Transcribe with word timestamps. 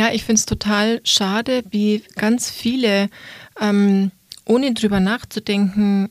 Ja, 0.00 0.10
ich 0.14 0.24
finde 0.24 0.38
es 0.38 0.46
total 0.46 1.02
schade, 1.04 1.62
wie 1.72 2.02
ganz 2.16 2.48
viele, 2.48 3.10
ähm, 3.60 4.12
ohne 4.46 4.72
drüber 4.72 4.98
nachzudenken, 4.98 6.08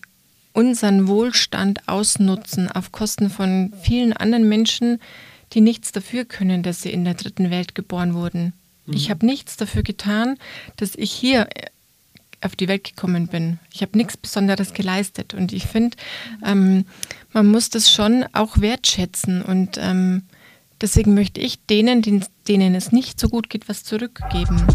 unseren 0.54 1.08
Wohlstand 1.08 1.88
ausnutzen 1.88 2.72
auf 2.72 2.92
Kosten 2.92 3.32
von 3.32 3.74
vielen 3.82 4.14
anderen 4.14 4.48
Menschen, 4.48 5.02
die 5.54 5.62
nichts 5.62 5.92
dafür 5.92 6.26
können, 6.26 6.62
dass 6.62 6.84
sie 6.84 6.92
in 6.92 7.04
der 7.04 7.16
dritten 7.16 7.50
Welt 7.50 7.74
geboren 7.74 8.14
wurden. 8.14 8.54
Mhm. 8.86 8.94
Ich 8.94 9.10
habe 9.10 9.26
nichts 9.26 9.58
dafür 9.58 9.82
getan, 9.82 10.38
dass 10.76 10.94
ich 10.94 11.12
hier 11.12 11.48
äh, 11.56 11.66
auf 12.42 12.56
die 12.56 12.68
Welt 12.68 12.84
gekommen 12.84 13.28
bin. 13.28 13.58
Ich 13.74 13.82
habe 13.82 13.98
nichts 13.98 14.18
Besonderes 14.18 14.76
geleistet. 14.76 15.34
Und 15.34 15.52
ich 15.52 15.66
finde, 15.66 15.98
ähm, 16.46 16.86
man 17.34 17.48
muss 17.48 17.72
das 17.72 17.92
schon 17.92 18.24
auch 18.34 18.62
wertschätzen. 18.62 19.42
Und 19.42 19.80
ähm, 19.82 20.26
deswegen 20.82 21.14
möchte 21.14 21.42
ich 21.42 21.66
denen, 21.66 22.02
denen 22.48 22.76
es 22.76 22.92
nicht 22.92 23.20
so 23.20 23.30
gut 23.30 23.50
geht, 23.50 23.68
was 23.70 23.84
zurückgeben. 23.84 24.66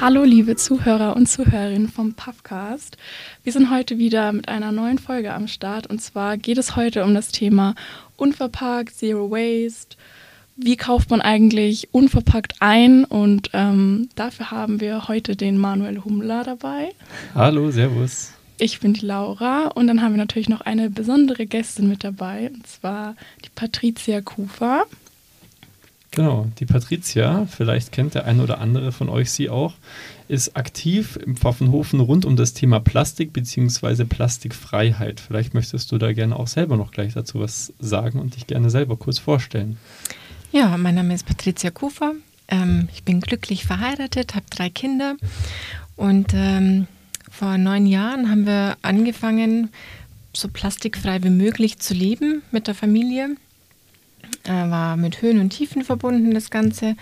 Hallo 0.00 0.22
liebe 0.24 0.56
Zuhörer 0.56 1.16
und 1.16 1.28
Zuhörerinnen 1.28 1.88
vom 1.88 2.14
Puffcast. 2.14 2.98
Wir 3.42 3.52
sind 3.52 3.70
heute 3.70 3.96
wieder 3.96 4.32
mit 4.32 4.48
einer 4.48 4.70
neuen 4.70 4.98
Folge 4.98 5.32
am 5.32 5.48
Start 5.48 5.86
und 5.86 6.00
zwar 6.00 6.36
geht 6.36 6.58
es 6.58 6.76
heute 6.76 7.04
um 7.04 7.14
das 7.14 7.28
Thema 7.28 7.74
unverpackt, 8.16 8.94
Zero 8.94 9.30
Waste. 9.30 9.96
Wie 10.56 10.76
kauft 10.76 11.10
man 11.10 11.20
eigentlich 11.20 11.88
unverpackt 11.92 12.54
ein? 12.60 13.04
Und 13.04 13.50
ähm, 13.54 14.08
dafür 14.14 14.52
haben 14.52 14.80
wir 14.80 15.08
heute 15.08 15.34
den 15.34 15.58
Manuel 15.58 16.04
Humler 16.04 16.44
dabei. 16.44 16.92
Hallo, 17.34 17.72
Servus. 17.72 18.32
Ich 18.58 18.78
bin 18.78 18.94
die 18.94 19.04
Laura 19.04 19.66
und 19.74 19.88
dann 19.88 20.00
haben 20.00 20.12
wir 20.12 20.18
natürlich 20.18 20.48
noch 20.48 20.60
eine 20.60 20.90
besondere 20.90 21.46
Gästin 21.46 21.88
mit 21.88 22.04
dabei 22.04 22.52
und 22.54 22.64
zwar 22.68 23.16
die 23.44 23.48
Patricia 23.52 24.20
Kufer. 24.20 24.84
Genau, 26.12 26.46
die 26.60 26.66
Patricia, 26.66 27.46
vielleicht 27.46 27.90
kennt 27.90 28.14
der 28.14 28.24
eine 28.24 28.40
oder 28.40 28.60
andere 28.60 28.92
von 28.92 29.08
euch 29.08 29.32
sie 29.32 29.50
auch, 29.50 29.74
ist 30.28 30.56
aktiv 30.56 31.18
im 31.26 31.36
Pfaffenhofen 31.36 31.98
rund 31.98 32.24
um 32.24 32.36
das 32.36 32.54
Thema 32.54 32.78
Plastik 32.78 33.32
bzw. 33.32 34.04
Plastikfreiheit. 34.04 35.18
Vielleicht 35.18 35.54
möchtest 35.54 35.90
du 35.90 35.98
da 35.98 36.12
gerne 36.12 36.36
auch 36.36 36.46
selber 36.46 36.76
noch 36.76 36.92
gleich 36.92 37.14
dazu 37.14 37.40
was 37.40 37.72
sagen 37.80 38.20
und 38.20 38.36
dich 38.36 38.46
gerne 38.46 38.70
selber 38.70 38.96
kurz 38.96 39.18
vorstellen. 39.18 39.78
Ja, 40.54 40.76
mein 40.76 40.94
Name 40.94 41.12
ist 41.12 41.26
Patricia 41.26 41.72
Kufer. 41.72 42.12
Ähm, 42.46 42.88
ich 42.92 43.02
bin 43.02 43.20
glücklich 43.20 43.64
verheiratet, 43.64 44.36
habe 44.36 44.46
drei 44.50 44.70
Kinder 44.70 45.16
und 45.96 46.32
ähm, 46.32 46.86
vor 47.28 47.58
neun 47.58 47.86
Jahren 47.86 48.30
haben 48.30 48.46
wir 48.46 48.76
angefangen, 48.80 49.70
so 50.32 50.46
plastikfrei 50.46 51.24
wie 51.24 51.30
möglich 51.30 51.80
zu 51.80 51.92
leben 51.92 52.42
mit 52.52 52.68
der 52.68 52.76
Familie 52.76 53.30
äh, 54.44 54.50
war 54.52 54.96
mit 54.96 55.22
Höhen 55.22 55.40
und 55.40 55.50
Tiefen 55.50 55.82
verbunden, 55.82 56.32
das 56.32 56.50
Ganze. 56.50 56.94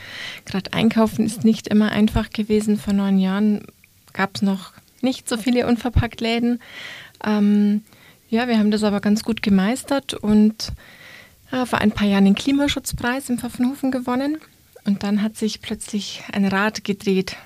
Gerade 0.47 0.73
einkaufen 0.73 1.27
ist 1.27 1.45
nicht 1.45 1.69
immer 1.69 1.93
einfach 1.93 2.31
gewesen. 2.31 2.79
Vor 2.79 2.95
neun 2.95 3.19
Jahren 3.19 3.67
gab 4.15 4.37
es 4.37 4.41
noch 4.41 4.73
nicht 5.03 5.29
so 5.29 5.37
viele 5.37 5.67
Unverpacktläden. 5.67 6.59
Ähm, 7.23 7.83
ja, 8.31 8.49
wir 8.49 8.59
haben 8.59 8.71
das 8.71 8.83
aber 8.83 9.03
ganz 9.03 9.23
gut 9.23 9.43
gemeistert 9.43 10.15
und 10.15 10.73
vor 11.67 11.81
ein 11.81 11.93
paar 11.93 12.07
Jahren 12.07 12.25
den 12.25 12.35
Klimaschutzpreis 12.35 13.29
im 13.29 13.39
Pfaffenhofen 13.39 13.91
gewonnen. 13.91 14.39
Und 14.85 15.03
dann 15.03 15.23
hat 15.23 15.37
sich 15.37 15.61
plötzlich 15.61 16.23
ein 16.33 16.47
Rad 16.47 16.85
gedreht. 16.85 17.37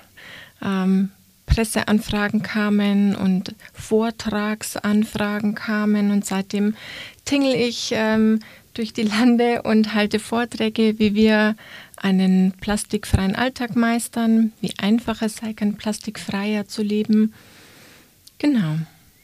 Ähm, 0.63 1.11
Presseanfragen 1.45 2.43
kamen 2.43 3.15
und 3.15 3.55
Vortragsanfragen 3.73 5.55
kamen 5.55 6.11
und 6.11 6.25
seitdem 6.25 6.75
tingle 7.25 7.55
ich 7.55 7.91
ähm, 7.93 8.41
durch 8.73 8.93
die 8.93 9.03
Lande 9.03 9.63
und 9.63 9.95
halte 9.95 10.19
Vorträge, 10.19 10.99
wie 10.99 11.15
wir 11.15 11.55
einen 11.95 12.51
plastikfreien 12.51 13.35
Alltag 13.35 13.75
meistern, 13.75 14.51
wie 14.61 14.73
einfach 14.77 15.21
es 15.21 15.37
sei 15.37 15.53
kann, 15.53 15.77
plastikfreier 15.77 16.67
zu 16.67 16.83
leben. 16.83 17.33
Genau. 18.37 18.77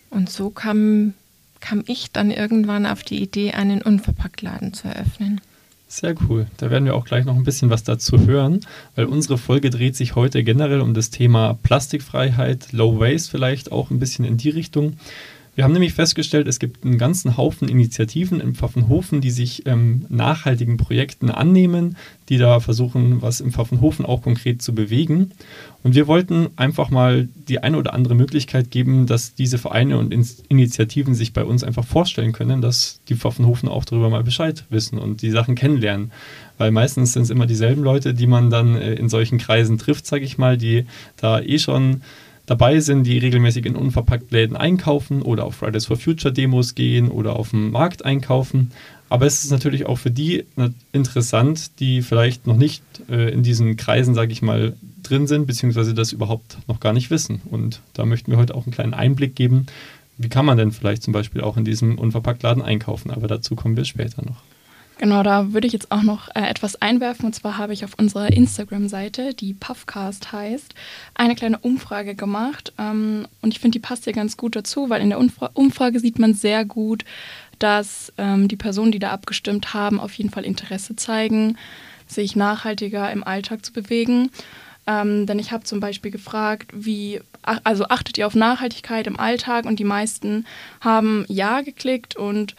Und 0.10 0.30
so 0.30 0.50
kam, 0.50 1.14
kam 1.64 1.82
ich 1.88 2.12
dann 2.12 2.30
irgendwann 2.30 2.86
auf 2.86 3.04
die 3.04 3.24
Idee, 3.24 3.54
einen 3.54 3.82
Unverpacktladen 3.82 4.74
zu 4.74 4.90
eröffnen. 4.90 5.40
Sehr 5.88 6.14
cool. 6.28 6.46
Da 6.58 6.70
werden 6.70 6.84
wir 6.84 6.94
auch 6.94 7.06
gleich 7.06 7.24
noch 7.24 7.38
ein 7.38 7.46
bisschen 7.46 7.70
was 7.70 7.84
dazu 7.84 8.28
hören, 8.28 8.60
weil 8.96 9.06
unsere 9.06 9.38
Folge 9.38 9.70
dreht 9.70 9.96
sich 9.96 10.16
heute 10.16 10.44
generell 10.44 10.82
um 10.82 10.94
das 10.94 11.10
Thema 11.10 11.58
Plastikfreiheit, 11.64 12.74
Low 12.74 13.00
Waste 13.00 13.32
vielleicht 13.32 13.72
auch 13.72 13.92
ein 13.92 14.00
bisschen 14.00 14.26
in 14.26 14.36
die 14.36 14.50
Richtung. 14.50 14.98
Wir 15.56 15.64
haben 15.64 15.74
nämlich 15.74 15.94
festgestellt, 15.94 16.48
es 16.48 16.58
gibt 16.58 16.84
einen 16.84 16.98
ganzen 16.98 17.38
Haufen 17.38 17.70
Initiativen 17.70 18.40
in 18.40 18.56
Pfaffenhofen, 18.56 19.22
die 19.22 19.30
sich 19.30 19.68
ähm, 19.68 20.06
nachhaltigen 20.10 20.78
Projekten 20.78 21.30
annehmen, 21.30 21.96
die 22.30 22.40
da 22.40 22.60
versuchen, 22.60 23.22
was 23.22 23.40
im 23.40 23.52
Pfaffenhofen 23.52 24.04
auch 24.04 24.24
konkret 24.24 24.64
zu 24.64 24.74
bewegen. 24.74 25.32
Und 25.84 25.94
wir 25.94 26.08
wollten 26.08 26.48
einfach 26.56 26.90
mal 26.90 27.30
die 27.48 27.60
eine 27.60 27.78
oder 27.78 27.94
andere 27.94 28.16
Möglichkeit 28.16 28.72
geben, 28.72 29.06
dass 29.06 29.36
diese 29.36 29.60
Vereine 29.60 30.00
und 30.00 30.12
Initiativen 30.48 31.14
sich 31.14 31.34
bei 31.34 31.44
uns 31.44 31.64
einfach 31.64 31.86
vorstellen 31.86 32.32
können, 32.32 32.62
dass 32.62 33.00
die 33.10 33.16
Pfaffenhofen 33.16 33.70
auch 33.70 33.86
darüber 33.86 34.10
mal 34.10 34.24
Bescheid 34.24 34.66
wissen 34.72 34.98
und 34.98 35.22
die 35.22 35.30
Sachen 35.30 35.54
kennenlernen. 35.54 36.12
Weil 36.58 36.72
meistens 36.72 37.14
sind 37.14 37.24
es 37.24 37.30
immer 37.30 37.46
dieselben 37.46 37.84
Leute, 37.84 38.16
die 38.16 38.28
man 38.28 38.50
dann 38.50 38.76
äh, 38.76 38.96
in 38.96 39.08
solchen 39.08 39.38
Kreisen 39.38 39.78
trifft, 39.78 40.08
sage 40.08 40.26
ich 40.26 40.40
mal, 40.40 40.58
die 40.58 40.86
da 41.18 41.42
eh 41.42 41.60
schon 41.60 42.02
dabei 42.46 42.80
sind, 42.80 43.06
die 43.06 43.18
regelmäßig 43.18 43.66
in 43.66 43.76
Unverpacktläden 43.76 44.58
einkaufen 44.58 45.22
oder 45.22 45.46
auf 45.46 45.56
Fridays 45.56 45.86
for 45.86 45.98
Future 45.98 46.34
Demos 46.34 46.76
gehen 46.76 47.10
oder 47.10 47.36
auf 47.36 47.52
dem 47.52 47.72
Markt 47.72 48.04
einkaufen. 48.06 48.72
Aber 49.10 49.26
es 49.26 49.44
ist 49.44 49.52
natürlich 49.52 49.86
auch 49.86 49.98
für 49.98 50.12
die 50.12 50.44
interessant, 50.92 51.80
die 51.80 52.02
vielleicht 52.02 52.48
noch 52.48 52.58
nicht 52.58 52.84
äh, 53.10 53.32
in 53.32 53.44
diesen 53.44 53.78
Kreisen, 53.78 54.16
sage 54.16 54.32
ich 54.32 54.42
mal, 54.42 54.76
drin 55.04 55.28
sind, 55.28 55.46
beziehungsweise 55.46 55.94
das 55.94 56.12
überhaupt 56.12 56.58
noch 56.68 56.80
gar 56.80 56.94
nicht 56.94 57.12
wissen. 57.12 57.42
Und 57.50 57.82
da 57.94 58.06
möchten 58.06 58.32
wir 58.32 58.38
heute 58.38 58.56
auch 58.56 58.66
einen 58.66 58.74
kleinen 58.74 58.94
Einblick 58.94 59.36
geben. 59.36 59.68
Wie 60.18 60.30
kann 60.30 60.46
man 60.46 60.58
denn 60.58 60.72
vielleicht 60.72 61.04
zum 61.04 61.14
Beispiel 61.14 61.42
auch 61.42 61.58
in 61.58 61.66
diesem 61.66 61.98
Unverpacktladen 61.98 62.64
einkaufen? 62.64 63.12
Aber 63.12 63.28
dazu 63.28 63.56
kommen 63.56 63.78
wir 63.78 63.86
später 63.86 64.24
noch. 64.24 64.42
Genau, 65.00 65.24
da 65.24 65.54
würde 65.54 65.68
ich 65.68 65.74
jetzt 65.74 65.92
auch 65.92 66.04
noch 66.04 66.30
äh, 66.36 66.48
etwas 66.48 66.82
einwerfen. 66.82 67.26
Und 67.26 67.34
zwar 67.34 67.58
habe 67.58 67.74
ich 67.74 67.84
auf 67.84 67.98
unserer 67.98 68.32
Instagram-Seite, 68.32 69.34
die 69.34 69.54
Puffcast 69.54 70.32
heißt, 70.32 70.74
eine 71.16 71.36
kleine 71.36 71.58
Umfrage 71.58 72.16
gemacht. 72.16 72.74
Ähm, 72.78 73.28
und 73.42 73.54
ich 73.54 73.60
finde, 73.60 73.80
die 73.80 73.86
passt 73.86 74.04
hier 74.04 74.14
ganz 74.14 74.38
gut 74.38 74.56
dazu, 74.56 74.90
weil 74.90 75.02
in 75.02 75.10
der 75.10 75.20
Umfra 75.20 75.50
Umfrage 75.54 76.00
sieht 76.00 76.20
man 76.20 76.34
sehr 76.34 76.64
gut, 76.64 77.06
dass 77.60 78.14
ähm, 78.18 78.48
die 78.48 78.56
Personen, 78.56 78.92
die 78.92 79.00
da 79.00 79.12
abgestimmt 79.12 79.74
haben, 79.74 80.00
auf 80.00 80.14
jeden 80.14 80.30
Fall 80.30 80.46
Interesse 80.46 80.96
zeigen, 80.96 81.58
sich 82.08 82.36
nachhaltiger 82.36 83.12
im 83.12 83.24
Alltag 83.24 83.66
zu 83.66 83.74
bewegen. 83.74 84.30
Ähm, 84.86 85.26
denn 85.26 85.40
ich 85.40 85.52
habe 85.52 85.64
zum 85.64 85.80
Beispiel 85.80 86.12
gefragt, 86.12 86.72
wie, 86.74 87.22
also 87.42 87.86
achtet 87.86 88.18
ihr 88.18 88.28
auf 88.28 88.36
Nachhaltigkeit 88.36 89.08
im 89.08 89.20
Alltag? 89.20 89.66
Und 89.66 89.80
die 89.80 89.86
meisten 89.86 90.46
haben 90.82 91.26
Ja 91.28 91.62
geklickt 91.62 92.16
und 92.16 92.56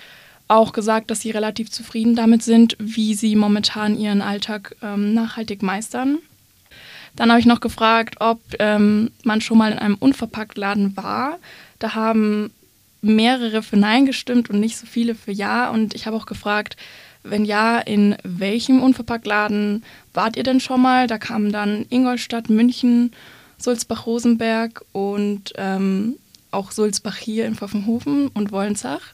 auch 0.48 0.72
gesagt, 0.72 1.10
dass 1.10 1.20
sie 1.20 1.30
relativ 1.30 1.70
zufrieden 1.70 2.16
damit 2.16 2.42
sind, 2.42 2.76
wie 2.78 3.14
sie 3.14 3.36
momentan 3.36 3.98
ihren 3.98 4.22
Alltag 4.22 4.76
ähm, 4.82 5.14
nachhaltig 5.14 5.62
meistern. 5.62 6.18
Dann 7.16 7.30
habe 7.30 7.40
ich 7.40 7.46
noch 7.46 7.60
gefragt, 7.60 8.16
ob 8.20 8.40
ähm, 8.58 9.10
man 9.22 9.40
schon 9.40 9.58
mal 9.58 9.72
in 9.72 9.78
einem 9.78 9.94
Unverpacktladen 9.94 10.96
war. 10.96 11.38
Da 11.78 11.94
haben 11.94 12.50
mehrere 13.02 13.62
für 13.62 13.76
Nein 13.76 14.06
gestimmt 14.06 14.50
und 14.50 14.60
nicht 14.60 14.76
so 14.76 14.86
viele 14.86 15.14
für 15.14 15.30
Ja. 15.30 15.70
Und 15.70 15.94
ich 15.94 16.06
habe 16.06 16.16
auch 16.16 16.26
gefragt, 16.26 16.76
wenn 17.22 17.44
ja, 17.44 17.78
in 17.78 18.16
welchem 18.22 18.82
Unverpacktladen 18.82 19.84
wart 20.12 20.36
ihr 20.36 20.42
denn 20.42 20.60
schon 20.60 20.82
mal? 20.82 21.06
Da 21.06 21.18
kamen 21.18 21.52
dann 21.52 21.86
Ingolstadt, 21.88 22.50
München, 22.50 23.12
Sulzbach-Rosenberg 23.58 24.84
und 24.92 25.52
ähm, 25.56 26.16
auch 26.50 26.70
Sulzbach 26.70 27.16
hier 27.16 27.46
in 27.46 27.54
Pfaffenhofen 27.54 28.28
und 28.28 28.52
Wollensach. 28.52 29.12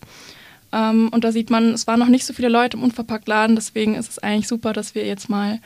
Ähm, 0.72 1.08
und 1.08 1.24
da 1.24 1.32
sieht 1.32 1.50
man, 1.50 1.72
es 1.72 1.86
waren 1.86 2.00
noch 2.00 2.08
nicht 2.08 2.24
so 2.24 2.32
viele 2.32 2.48
Leute 2.48 2.76
im 2.76 2.82
Unverpacktladen, 2.82 3.56
deswegen 3.56 3.94
ist 3.94 4.10
es 4.10 4.18
eigentlich 4.18 4.48
super, 4.48 4.72
dass 4.72 4.94
wir 4.94 5.06
jetzt 5.06 5.28
mal 5.28 5.60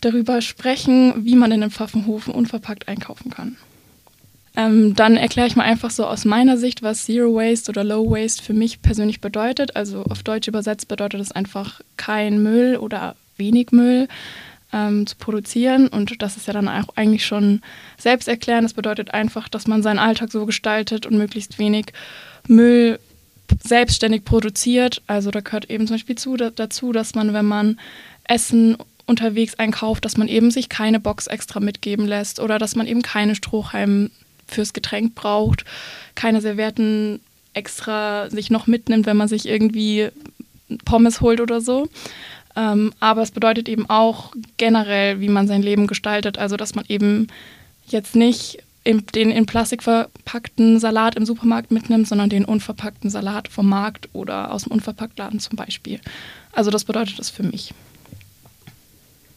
darüber 0.00 0.40
sprechen, 0.40 1.24
wie 1.24 1.34
man 1.34 1.52
in 1.52 1.60
den 1.60 1.70
Pfaffenhofen 1.70 2.32
unverpackt 2.32 2.88
einkaufen 2.88 3.30
kann. 3.30 3.56
Ähm, 4.56 4.94
dann 4.94 5.16
erkläre 5.16 5.46
ich 5.46 5.56
mal 5.56 5.64
einfach 5.64 5.90
so 5.90 6.04
aus 6.04 6.24
meiner 6.24 6.56
Sicht, 6.56 6.82
was 6.82 7.04
Zero 7.04 7.34
Waste 7.34 7.70
oder 7.70 7.84
Low 7.84 8.10
Waste 8.10 8.42
für 8.42 8.54
mich 8.54 8.82
persönlich 8.82 9.20
bedeutet. 9.20 9.76
Also 9.76 10.02
auf 10.04 10.22
Deutsch 10.22 10.48
übersetzt 10.48 10.88
bedeutet 10.88 11.20
es 11.20 11.30
einfach 11.30 11.80
kein 11.96 12.42
Müll 12.42 12.76
oder 12.76 13.14
wenig 13.36 13.70
Müll 13.70 14.08
ähm, 14.72 15.06
zu 15.06 15.16
produzieren. 15.16 15.86
Und 15.86 16.22
das 16.22 16.36
ist 16.36 16.48
ja 16.48 16.52
dann 16.52 16.68
auch 16.68 16.88
eigentlich 16.96 17.24
schon 17.24 17.60
selbsterklärend. 17.98 18.64
Das 18.64 18.74
bedeutet 18.74 19.14
einfach, 19.14 19.48
dass 19.48 19.68
man 19.68 19.82
seinen 19.82 20.00
Alltag 20.00 20.32
so 20.32 20.44
gestaltet 20.44 21.06
und 21.06 21.16
möglichst 21.16 21.58
wenig 21.60 21.92
Müll 22.48 22.98
selbstständig 23.62 24.24
produziert. 24.24 25.02
Also 25.06 25.30
da 25.30 25.40
gehört 25.40 25.70
eben 25.70 25.86
zum 25.86 25.94
Beispiel 25.94 26.16
zu, 26.16 26.36
da, 26.36 26.50
dazu, 26.50 26.92
dass 26.92 27.14
man, 27.14 27.32
wenn 27.32 27.46
man 27.46 27.78
Essen 28.24 28.76
unterwegs 29.06 29.58
einkauft, 29.58 30.04
dass 30.04 30.16
man 30.16 30.28
eben 30.28 30.50
sich 30.50 30.68
keine 30.68 31.00
Box 31.00 31.26
extra 31.26 31.60
mitgeben 31.60 32.06
lässt 32.06 32.40
oder 32.40 32.58
dass 32.58 32.76
man 32.76 32.86
eben 32.86 33.02
keine 33.02 33.34
Strohhalme 33.34 34.10
fürs 34.46 34.72
Getränk 34.72 35.14
braucht, 35.14 35.64
keine 36.14 36.40
Servietten 36.40 37.20
extra 37.54 38.30
sich 38.30 38.50
noch 38.50 38.66
mitnimmt, 38.66 39.06
wenn 39.06 39.16
man 39.16 39.28
sich 39.28 39.48
irgendwie 39.48 40.08
Pommes 40.84 41.20
holt 41.20 41.40
oder 41.40 41.60
so. 41.60 41.88
Ähm, 42.54 42.92
aber 43.00 43.22
es 43.22 43.30
bedeutet 43.30 43.68
eben 43.68 43.88
auch 43.88 44.32
generell, 44.56 45.20
wie 45.20 45.28
man 45.28 45.46
sein 45.46 45.62
Leben 45.62 45.86
gestaltet. 45.86 46.38
Also, 46.38 46.56
dass 46.56 46.74
man 46.74 46.84
eben 46.88 47.28
jetzt 47.86 48.16
nicht 48.16 48.58
den 48.84 49.30
in 49.30 49.46
Plastik 49.46 49.82
verpackten 49.82 50.80
Salat 50.80 51.14
im 51.14 51.26
Supermarkt 51.26 51.70
mitnimmt, 51.70 52.08
sondern 52.08 52.30
den 52.30 52.44
unverpackten 52.44 53.10
Salat 53.10 53.48
vom 53.48 53.68
Markt 53.68 54.08
oder 54.12 54.52
aus 54.52 54.64
dem 54.64 54.72
Unverpacktladen 54.72 55.40
zum 55.40 55.56
Beispiel. 55.56 56.00
Also, 56.52 56.70
das 56.70 56.84
bedeutet 56.84 57.18
das 57.18 57.30
für 57.30 57.42
mich. 57.42 57.74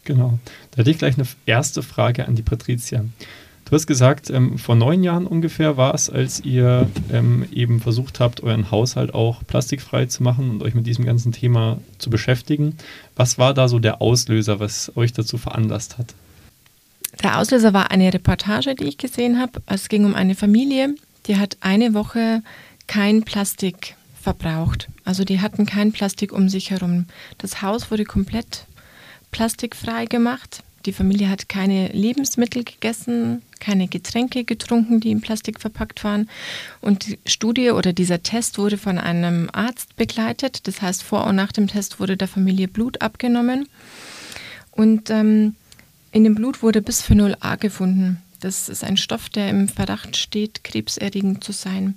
Genau. 0.04 0.38
Da 0.70 0.78
hätte 0.78 0.90
ich 0.90 0.98
gleich 0.98 1.16
eine 1.16 1.26
erste 1.46 1.82
Frage 1.82 2.26
an 2.26 2.34
die 2.34 2.42
Patricia. 2.42 3.04
Du 3.72 3.76
hast 3.76 3.86
gesagt, 3.86 4.28
ähm, 4.28 4.58
vor 4.58 4.74
neun 4.74 5.02
Jahren 5.02 5.26
ungefähr 5.26 5.78
war 5.78 5.94
es, 5.94 6.10
als 6.10 6.40
ihr 6.40 6.90
ähm, 7.10 7.46
eben 7.52 7.80
versucht 7.80 8.20
habt, 8.20 8.42
euren 8.42 8.70
Haushalt 8.70 9.14
auch 9.14 9.46
plastikfrei 9.46 10.06
zu 10.06 10.22
machen 10.22 10.50
und 10.50 10.62
euch 10.62 10.74
mit 10.74 10.86
diesem 10.86 11.06
ganzen 11.06 11.32
Thema 11.32 11.78
zu 11.96 12.10
beschäftigen. 12.10 12.76
Was 13.16 13.38
war 13.38 13.54
da 13.54 13.68
so 13.68 13.78
der 13.78 14.02
Auslöser, 14.02 14.60
was 14.60 14.94
euch 14.96 15.14
dazu 15.14 15.38
veranlasst 15.38 15.96
hat? 15.96 16.14
Der 17.22 17.38
Auslöser 17.38 17.72
war 17.72 17.90
eine 17.90 18.12
Reportage, 18.12 18.74
die 18.74 18.84
ich 18.84 18.98
gesehen 18.98 19.38
habe. 19.38 19.62
Es 19.66 19.88
ging 19.88 20.04
um 20.04 20.14
eine 20.14 20.34
Familie, 20.34 20.94
die 21.26 21.36
hat 21.36 21.56
eine 21.60 21.94
Woche 21.94 22.42
kein 22.88 23.22
Plastik 23.22 23.94
verbraucht. 24.20 24.88
Also 25.04 25.24
die 25.24 25.40
hatten 25.40 25.66
kein 25.66 25.92
Plastik 25.92 26.32
um 26.32 26.48
sich 26.48 26.70
herum. 26.70 27.06
Das 27.38 27.62
Haus 27.62 27.90
wurde 27.90 28.04
komplett 28.04 28.66
plastikfrei 29.30 30.06
gemacht. 30.06 30.62
Die 30.84 30.92
Familie 30.92 31.28
hat 31.28 31.48
keine 31.48 31.88
Lebensmittel 31.88 32.64
gegessen, 32.64 33.42
keine 33.60 33.86
Getränke 33.86 34.42
getrunken, 34.42 34.98
die 34.98 35.12
in 35.12 35.20
Plastik 35.20 35.60
verpackt 35.60 36.02
waren. 36.02 36.28
Und 36.80 37.06
die 37.06 37.18
Studie 37.24 37.70
oder 37.70 37.92
dieser 37.92 38.24
Test 38.24 38.58
wurde 38.58 38.78
von 38.78 38.98
einem 38.98 39.48
Arzt 39.52 39.94
begleitet. 39.96 40.66
Das 40.66 40.82
heißt, 40.82 41.04
vor 41.04 41.24
und 41.28 41.36
nach 41.36 41.52
dem 41.52 41.68
Test 41.68 42.00
wurde 42.00 42.16
der 42.16 42.26
Familie 42.26 42.66
Blut 42.66 43.00
abgenommen. 43.00 43.68
Und 44.72 45.08
ähm, 45.10 45.54
in 46.12 46.24
dem 46.24 46.34
Blut 46.34 46.62
wurde 46.62 46.82
Bisphenol 46.82 47.36
A 47.40 47.56
gefunden. 47.56 48.22
Das 48.40 48.68
ist 48.68 48.84
ein 48.84 48.96
Stoff, 48.96 49.28
der 49.28 49.48
im 49.48 49.68
Verdacht 49.68 50.16
steht, 50.16 50.62
krebserregend 50.64 51.42
zu 51.42 51.52
sein. 51.52 51.94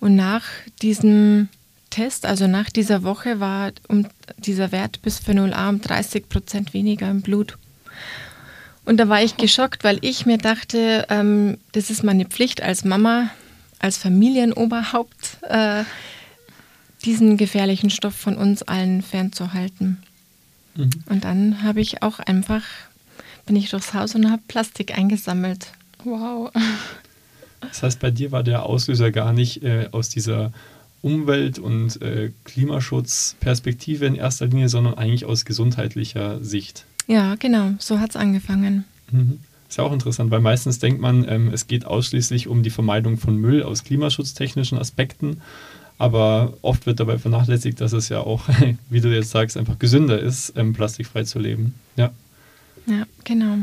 Und 0.00 0.16
nach 0.16 0.42
diesem 0.82 1.48
Test, 1.90 2.26
also 2.26 2.46
nach 2.46 2.70
dieser 2.70 3.02
Woche, 3.02 3.40
war 3.40 3.72
um 3.88 4.06
dieser 4.36 4.72
Wert 4.72 5.00
Bisphenol 5.02 5.52
A 5.52 5.68
um 5.68 5.80
30 5.80 6.28
Prozent 6.28 6.74
weniger 6.74 7.10
im 7.10 7.22
Blut. 7.22 7.56
Und 8.84 8.98
da 8.98 9.08
war 9.08 9.22
ich 9.22 9.36
geschockt, 9.36 9.84
weil 9.84 9.98
ich 10.00 10.26
mir 10.26 10.38
dachte, 10.38 11.06
ähm, 11.10 11.58
das 11.72 11.90
ist 11.90 12.04
meine 12.04 12.24
Pflicht 12.24 12.62
als 12.62 12.84
Mama, 12.84 13.30
als 13.78 13.98
Familienoberhaupt, 13.98 15.38
äh, 15.42 15.84
diesen 17.04 17.36
gefährlichen 17.36 17.90
Stoff 17.90 18.14
von 18.14 18.36
uns 18.36 18.62
allen 18.62 19.02
fernzuhalten. 19.02 20.02
Mhm. 20.76 20.90
Und 21.08 21.24
dann 21.24 21.62
habe 21.62 21.80
ich 21.80 22.02
auch 22.02 22.18
einfach, 22.20 22.62
bin 23.46 23.56
ich 23.56 23.70
durchs 23.70 23.94
Haus 23.94 24.14
und 24.14 24.30
habe 24.30 24.42
Plastik 24.48 24.96
eingesammelt. 24.96 25.72
Wow. 26.04 26.52
Das 27.60 27.82
heißt, 27.82 28.00
bei 28.00 28.10
dir 28.10 28.32
war 28.32 28.42
der 28.42 28.64
Auslöser 28.64 29.10
gar 29.10 29.32
nicht 29.32 29.62
äh, 29.62 29.88
aus 29.92 30.08
dieser 30.08 30.52
Umwelt- 31.02 31.58
und 31.58 32.00
äh, 32.02 32.32
Klimaschutzperspektive 32.44 34.06
in 34.06 34.14
erster 34.14 34.46
Linie, 34.46 34.68
sondern 34.68 34.94
eigentlich 34.94 35.24
aus 35.24 35.44
gesundheitlicher 35.44 36.42
Sicht. 36.44 36.84
Ja, 37.06 37.36
genau, 37.36 37.72
so 37.78 38.00
hat 38.00 38.10
es 38.10 38.16
angefangen. 38.16 38.84
Mhm. 39.10 39.38
Ist 39.68 39.78
ja 39.78 39.84
auch 39.84 39.92
interessant, 39.92 40.30
weil 40.30 40.40
meistens 40.40 40.78
denkt 40.78 41.00
man, 41.00 41.26
ähm, 41.28 41.50
es 41.52 41.66
geht 41.66 41.86
ausschließlich 41.86 42.48
um 42.48 42.62
die 42.62 42.70
Vermeidung 42.70 43.18
von 43.18 43.36
Müll 43.36 43.62
aus 43.62 43.84
klimaschutztechnischen 43.84 44.78
Aspekten. 44.78 45.40
Aber 45.98 46.52
oft 46.62 46.86
wird 46.86 47.00
dabei 47.00 47.18
vernachlässigt, 47.18 47.80
dass 47.80 47.92
es 47.92 48.08
ja 48.08 48.20
auch, 48.20 48.48
wie 48.90 49.00
du 49.00 49.08
jetzt 49.08 49.30
sagst, 49.30 49.56
einfach 49.56 49.78
gesünder 49.78 50.20
ist, 50.20 50.52
ähm, 50.56 50.72
plastikfrei 50.72 51.24
zu 51.24 51.38
leben. 51.38 51.74
Ja, 51.96 52.10
ja 52.86 53.06
genau. 53.24 53.58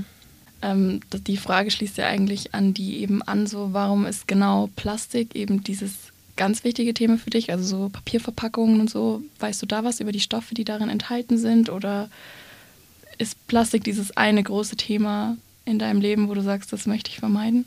Ähm, 0.62 1.02
die 1.28 1.38
Frage 1.38 1.72
schließt 1.72 1.98
ja 1.98 2.08
eigentlich 2.08 2.54
an 2.54 2.74
die 2.74 3.00
eben 3.00 3.22
an, 3.22 3.48
so 3.48 3.74
warum 3.74 4.06
ist 4.06 4.28
genau 4.28 4.70
Plastik 4.76 5.36
eben 5.36 5.64
dieses 5.64 5.94
ganz 6.36 6.64
wichtige 6.64 6.94
Thema 6.94 7.18
für 7.18 7.30
dich, 7.30 7.52
also 7.52 7.64
so 7.64 7.90
Papierverpackungen 7.90 8.80
und 8.80 8.90
so. 8.90 9.22
Weißt 9.40 9.62
du 9.62 9.66
da 9.66 9.84
was 9.84 10.00
über 10.00 10.12
die 10.12 10.20
Stoffe, 10.20 10.56
die 10.56 10.66
darin 10.66 10.90
enthalten 10.90 11.38
sind 11.38 11.70
oder 11.70 12.10
ist 13.18 13.48
Plastik 13.48 13.84
dieses 13.84 14.16
eine 14.18 14.42
große 14.42 14.76
Thema 14.76 15.38
in 15.66 15.80
deinem 15.80 16.02
Leben, 16.02 16.30
wo 16.30 16.34
du 16.34 16.42
sagst, 16.42 16.74
das 16.74 16.86
möchte 16.86 17.12
ich 17.12 17.20
vermeiden? 17.20 17.66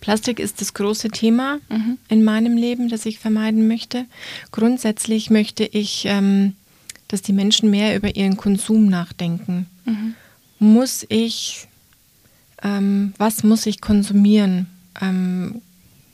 Plastik 0.00 0.38
ist 0.38 0.60
das 0.60 0.74
große 0.74 1.10
Thema 1.10 1.58
mhm. 1.68 1.98
in 2.08 2.24
meinem 2.24 2.56
Leben, 2.56 2.88
das 2.88 3.06
ich 3.06 3.18
vermeiden 3.18 3.68
möchte. 3.68 4.06
Grundsätzlich 4.50 5.30
möchte 5.30 5.64
ich, 5.64 6.04
ähm, 6.06 6.54
dass 7.08 7.22
die 7.22 7.32
Menschen 7.32 7.70
mehr 7.70 7.96
über 7.96 8.14
ihren 8.14 8.36
Konsum 8.36 8.86
nachdenken. 8.86 9.66
Mhm. 9.84 10.14
Muss 10.58 11.06
ich, 11.08 11.68
ähm, 12.62 13.14
was 13.18 13.44
muss 13.44 13.66
ich 13.66 13.80
konsumieren? 13.80 14.66
Ähm, 15.00 15.62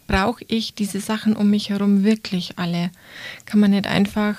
Brauche 0.06 0.44
ich 0.48 0.74
diese 0.74 1.00
Sachen 1.00 1.34
um 1.34 1.48
mich 1.48 1.70
herum 1.70 2.04
wirklich 2.04 2.58
alle? 2.58 2.90
Kann 3.46 3.60
man 3.60 3.70
nicht 3.70 3.86
einfach 3.86 4.36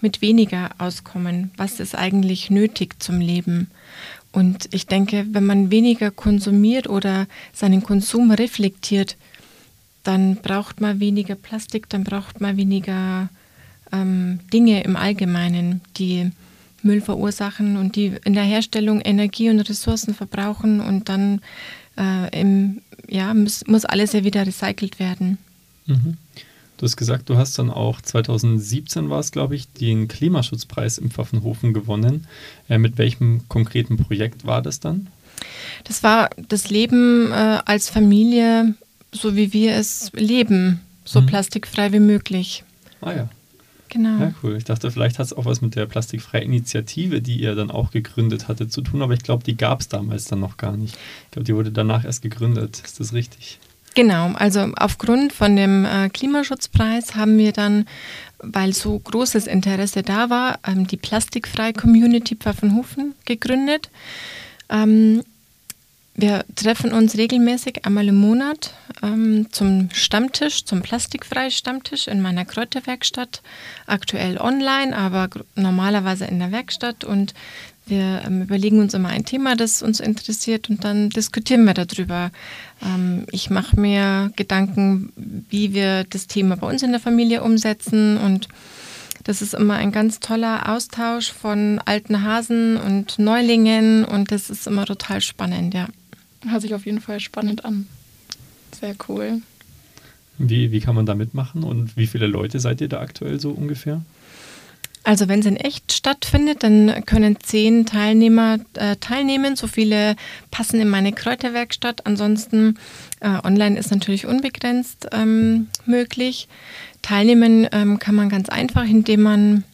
mit 0.00 0.22
weniger 0.22 0.70
auskommen? 0.78 1.50
Was 1.56 1.80
ist 1.80 1.96
eigentlich 1.96 2.48
nötig 2.48 3.02
zum 3.02 3.20
Leben? 3.20 3.70
Und 4.30 4.68
ich 4.72 4.86
denke, 4.86 5.26
wenn 5.32 5.46
man 5.46 5.70
weniger 5.70 6.10
konsumiert 6.10 6.88
oder 6.88 7.26
seinen 7.52 7.82
Konsum 7.82 8.30
reflektiert, 8.30 9.16
dann 10.04 10.36
braucht 10.36 10.80
man 10.80 11.00
weniger 11.00 11.34
Plastik, 11.34 11.88
dann 11.88 12.04
braucht 12.04 12.40
man 12.40 12.56
weniger 12.56 13.28
ähm, 13.92 14.40
Dinge 14.52 14.82
im 14.84 14.96
Allgemeinen, 14.96 15.80
die 15.96 16.30
Müll 16.84 17.00
verursachen 17.00 17.76
und 17.76 17.96
die 17.96 18.14
in 18.24 18.34
der 18.34 18.44
Herstellung 18.44 19.00
Energie 19.00 19.50
und 19.50 19.60
Ressourcen 19.60 20.14
verbrauchen 20.14 20.80
und 20.80 21.08
dann 21.08 21.40
äh, 21.96 22.40
im, 22.40 22.80
ja, 23.08 23.32
muss, 23.34 23.66
muss 23.66 23.84
alles 23.84 24.12
ja 24.12 24.24
wieder 24.24 24.46
recycelt 24.46 24.98
werden. 24.98 25.38
Mhm. 25.86 26.16
Du 26.76 26.86
hast 26.86 26.96
gesagt, 26.96 27.28
du 27.28 27.36
hast 27.36 27.58
dann 27.58 27.70
auch 27.70 28.00
2017 28.00 29.08
war 29.08 29.20
es, 29.20 29.30
glaube 29.30 29.54
ich, 29.54 29.72
den 29.72 30.08
Klimaschutzpreis 30.08 30.98
im 30.98 31.10
Pfaffenhofen 31.10 31.72
gewonnen. 31.72 32.26
Äh, 32.68 32.78
mit 32.78 32.98
welchem 32.98 33.48
konkreten 33.48 33.96
Projekt 33.96 34.44
war 34.44 34.60
das 34.60 34.80
dann? 34.80 35.06
Das 35.84 36.02
war 36.02 36.30
das 36.48 36.70
Leben 36.70 37.30
äh, 37.30 37.60
als 37.64 37.88
Familie, 37.88 38.74
so 39.12 39.36
wie 39.36 39.52
wir 39.52 39.74
es 39.74 40.10
leben, 40.14 40.80
so 41.04 41.20
mhm. 41.20 41.26
plastikfrei 41.26 41.92
wie 41.92 42.00
möglich. 42.00 42.64
Ah 43.00 43.12
ja. 43.12 43.28
Genau. 43.94 44.18
Ja, 44.18 44.34
cool. 44.42 44.56
Ich 44.56 44.64
dachte, 44.64 44.90
vielleicht 44.90 45.20
hat 45.20 45.26
es 45.26 45.32
auch 45.32 45.44
was 45.44 45.60
mit 45.60 45.76
der 45.76 45.86
plastikfreien 45.86 46.46
Initiative, 46.46 47.22
die 47.22 47.36
ihr 47.36 47.54
dann 47.54 47.70
auch 47.70 47.92
gegründet 47.92 48.48
hatte, 48.48 48.66
zu 48.66 48.82
tun, 48.82 49.02
aber 49.02 49.14
ich 49.14 49.22
glaube, 49.22 49.44
die 49.44 49.56
gab 49.56 49.80
es 49.80 49.88
damals 49.88 50.24
dann 50.24 50.40
noch 50.40 50.56
gar 50.56 50.76
nicht. 50.76 50.96
Ich 51.26 51.30
glaube, 51.30 51.44
die 51.44 51.54
wurde 51.54 51.70
danach 51.70 52.04
erst 52.04 52.20
gegründet. 52.20 52.82
Ist 52.84 52.98
das 52.98 53.12
richtig? 53.12 53.60
Genau, 53.94 54.32
also 54.32 54.72
aufgrund 54.74 55.32
von 55.32 55.54
dem 55.54 55.84
äh, 55.84 56.08
Klimaschutzpreis 56.08 57.14
haben 57.14 57.38
wir 57.38 57.52
dann, 57.52 57.86
weil 58.38 58.72
so 58.72 58.98
großes 58.98 59.46
Interesse 59.46 60.02
da 60.02 60.28
war, 60.28 60.58
ähm, 60.66 60.88
die 60.88 60.96
Plastikfreie 60.96 61.72
Community 61.72 62.34
Pfaffenhofen 62.34 63.14
gegründet. 63.26 63.90
Ähm, 64.70 65.22
wir 66.16 66.44
treffen 66.54 66.92
uns 66.92 67.18
regelmäßig 67.18 67.84
einmal 67.84 68.06
im 68.06 68.14
Monat 68.14 68.72
ähm, 69.02 69.48
zum 69.50 69.88
Stammtisch, 69.92 70.64
zum 70.64 70.80
plastikfreien 70.80 71.50
Stammtisch 71.50 72.06
in 72.06 72.22
meiner 72.22 72.44
Kräuterwerkstatt. 72.44 73.42
Aktuell 73.86 74.38
online, 74.38 74.96
aber 74.96 75.28
normalerweise 75.56 76.26
in 76.26 76.38
der 76.38 76.52
Werkstatt. 76.52 77.02
Und 77.02 77.34
wir 77.86 78.22
ähm, 78.24 78.42
überlegen 78.42 78.78
uns 78.80 78.94
immer 78.94 79.08
ein 79.08 79.24
Thema, 79.24 79.56
das 79.56 79.82
uns 79.82 79.98
interessiert 79.98 80.70
und 80.70 80.84
dann 80.84 81.10
diskutieren 81.10 81.64
wir 81.64 81.74
darüber. 81.74 82.30
Ähm, 82.80 83.26
ich 83.32 83.50
mache 83.50 83.78
mir 83.78 84.30
Gedanken, 84.36 85.12
wie 85.50 85.74
wir 85.74 86.04
das 86.04 86.28
Thema 86.28 86.56
bei 86.56 86.68
uns 86.68 86.82
in 86.84 86.92
der 86.92 87.00
Familie 87.00 87.42
umsetzen 87.42 88.18
und 88.18 88.48
das 89.24 89.40
ist 89.40 89.54
immer 89.54 89.74
ein 89.74 89.90
ganz 89.90 90.20
toller 90.20 90.68
Austausch 90.68 91.32
von 91.32 91.80
alten 91.84 92.22
Hasen 92.22 92.76
und 92.76 93.18
Neulingen 93.18 94.04
und 94.04 94.30
das 94.30 94.50
ist 94.50 94.66
immer 94.66 94.84
total 94.84 95.20
spannend, 95.20 95.74
ja. 95.74 95.88
Hört 96.48 96.62
sich 96.62 96.74
auf 96.74 96.86
jeden 96.86 97.00
Fall 97.00 97.20
spannend 97.20 97.64
an. 97.64 97.86
Sehr 98.78 98.94
cool. 99.08 99.40
Wie, 100.38 100.72
wie 100.72 100.80
kann 100.80 100.94
man 100.94 101.06
da 101.06 101.14
mitmachen 101.14 101.62
und 101.62 101.96
wie 101.96 102.06
viele 102.06 102.26
Leute 102.26 102.58
seid 102.58 102.80
ihr 102.80 102.88
da 102.88 103.00
aktuell 103.00 103.40
so 103.40 103.50
ungefähr? 103.50 104.02
Also 105.06 105.28
wenn 105.28 105.40
es 105.40 105.46
in 105.46 105.56
echt 105.56 105.92
stattfindet, 105.92 106.62
dann 106.62 107.04
können 107.04 107.36
zehn 107.38 107.84
Teilnehmer 107.84 108.58
äh, 108.72 108.96
teilnehmen. 108.96 109.54
So 109.54 109.66
viele 109.66 110.16
passen 110.50 110.80
in 110.80 110.88
meine 110.88 111.12
Kräuterwerkstatt. 111.12 112.06
Ansonsten 112.06 112.78
äh, 113.20 113.38
online 113.44 113.78
ist 113.78 113.90
natürlich 113.90 114.26
unbegrenzt 114.26 115.08
ähm, 115.12 115.68
möglich. 115.84 116.48
Teilnehmen 117.02 117.68
ähm, 117.70 117.98
kann 117.98 118.14
man 118.14 118.30
ganz 118.30 118.48
einfach, 118.48 118.84
indem 118.84 119.20
man 119.20 119.64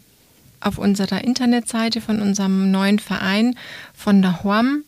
auf 0.59 0.79
unserer 0.79 1.23
Internetseite 1.23 2.00
von 2.00 2.21
unserem 2.21 2.73
neuen 2.73 2.99
Verein 2.99 3.55
von 3.95 4.23
der 4.23 4.43
HORM, 4.43 4.83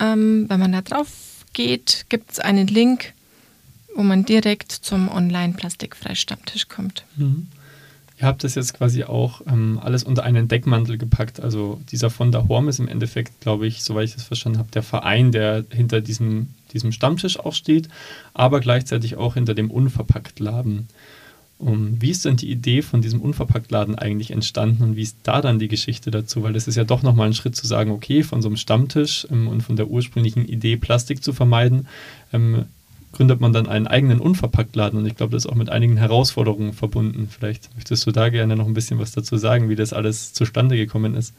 ähm, 0.00 0.46
wenn 0.48 0.60
man 0.60 0.72
da 0.72 0.80
drauf 0.80 1.08
geht, 1.52 2.06
gibt 2.08 2.32
es 2.32 2.40
einen 2.40 2.66
Link 2.66 3.12
wo 3.94 4.02
man 4.02 4.24
direkt 4.24 4.72
zum 4.72 5.08
Online-Plastikfrei-Stammtisch 5.08 6.68
kommt. 6.68 7.04
Mhm. 7.16 7.48
Ihr 8.18 8.26
habt 8.26 8.44
das 8.44 8.54
jetzt 8.54 8.74
quasi 8.74 9.04
auch 9.04 9.40
ähm, 9.46 9.80
alles 9.82 10.04
unter 10.04 10.24
einen 10.24 10.46
Deckmantel 10.46 10.98
gepackt. 10.98 11.40
Also 11.40 11.80
dieser 11.90 12.10
von 12.10 12.32
der 12.32 12.48
Horm 12.48 12.68
ist 12.68 12.78
im 12.78 12.88
Endeffekt, 12.88 13.40
glaube 13.40 13.66
ich, 13.66 13.82
soweit 13.82 14.04
ich 14.04 14.14
das 14.14 14.24
verstanden 14.24 14.58
habe, 14.58 14.70
der 14.72 14.82
Verein, 14.82 15.32
der 15.32 15.64
hinter 15.70 16.02
diesem, 16.02 16.48
diesem 16.72 16.92
Stammtisch 16.92 17.38
auch 17.38 17.54
steht, 17.54 17.88
aber 18.34 18.60
gleichzeitig 18.60 19.16
auch 19.16 19.34
hinter 19.34 19.54
dem 19.54 19.70
Unverpacktladen. 19.70 20.88
Um, 21.60 22.00
wie 22.00 22.10
ist 22.10 22.24
denn 22.24 22.36
die 22.36 22.50
Idee 22.50 22.80
von 22.80 23.02
diesem 23.02 23.20
Unverpacktladen 23.20 23.94
eigentlich 23.94 24.30
entstanden 24.30 24.82
und 24.82 24.96
wie 24.96 25.02
ist 25.02 25.18
da 25.24 25.42
dann 25.42 25.58
die 25.58 25.68
Geschichte 25.68 26.10
dazu? 26.10 26.42
Weil 26.42 26.54
das 26.54 26.66
ist 26.66 26.76
ja 26.76 26.84
doch 26.84 27.02
nochmal 27.02 27.26
ein 27.26 27.34
Schritt 27.34 27.54
zu 27.54 27.66
sagen, 27.66 27.90
okay, 27.90 28.22
von 28.22 28.40
so 28.40 28.48
einem 28.48 28.56
Stammtisch 28.56 29.26
ähm, 29.30 29.46
und 29.46 29.60
von 29.60 29.76
der 29.76 29.88
ursprünglichen 29.88 30.46
Idee, 30.46 30.78
Plastik 30.78 31.22
zu 31.22 31.34
vermeiden, 31.34 31.86
ähm, 32.32 32.64
gründet 33.12 33.42
man 33.42 33.52
dann 33.52 33.66
einen 33.66 33.86
eigenen 33.86 34.20
Unverpacktladen 34.20 34.98
und 34.98 35.04
ich 35.04 35.16
glaube, 35.16 35.32
das 35.32 35.44
ist 35.44 35.50
auch 35.50 35.54
mit 35.54 35.68
einigen 35.68 35.98
Herausforderungen 35.98 36.72
verbunden. 36.72 37.28
Vielleicht 37.30 37.74
möchtest 37.74 38.06
du 38.06 38.10
da 38.10 38.30
gerne 38.30 38.56
noch 38.56 38.66
ein 38.66 38.74
bisschen 38.74 38.98
was 38.98 39.12
dazu 39.12 39.36
sagen, 39.36 39.68
wie 39.68 39.76
das 39.76 39.92
alles 39.92 40.32
zustande 40.32 40.78
gekommen 40.78 41.14
ist. 41.14 41.34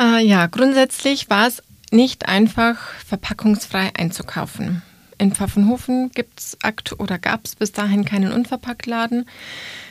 Äh, 0.00 0.26
ja, 0.26 0.48
grundsätzlich 0.48 1.30
war 1.30 1.46
es 1.46 1.62
nicht 1.92 2.28
einfach, 2.28 2.76
verpackungsfrei 3.06 3.90
einzukaufen. 3.94 4.82
In 5.22 5.30
Pfaffenhofen 5.30 6.10
gibt's 6.12 6.58
akt 6.62 6.98
oder 6.98 7.16
gab 7.16 7.44
es 7.44 7.54
bis 7.54 7.70
dahin 7.70 8.04
keinen 8.04 8.32
Unverpacktladen. 8.32 9.26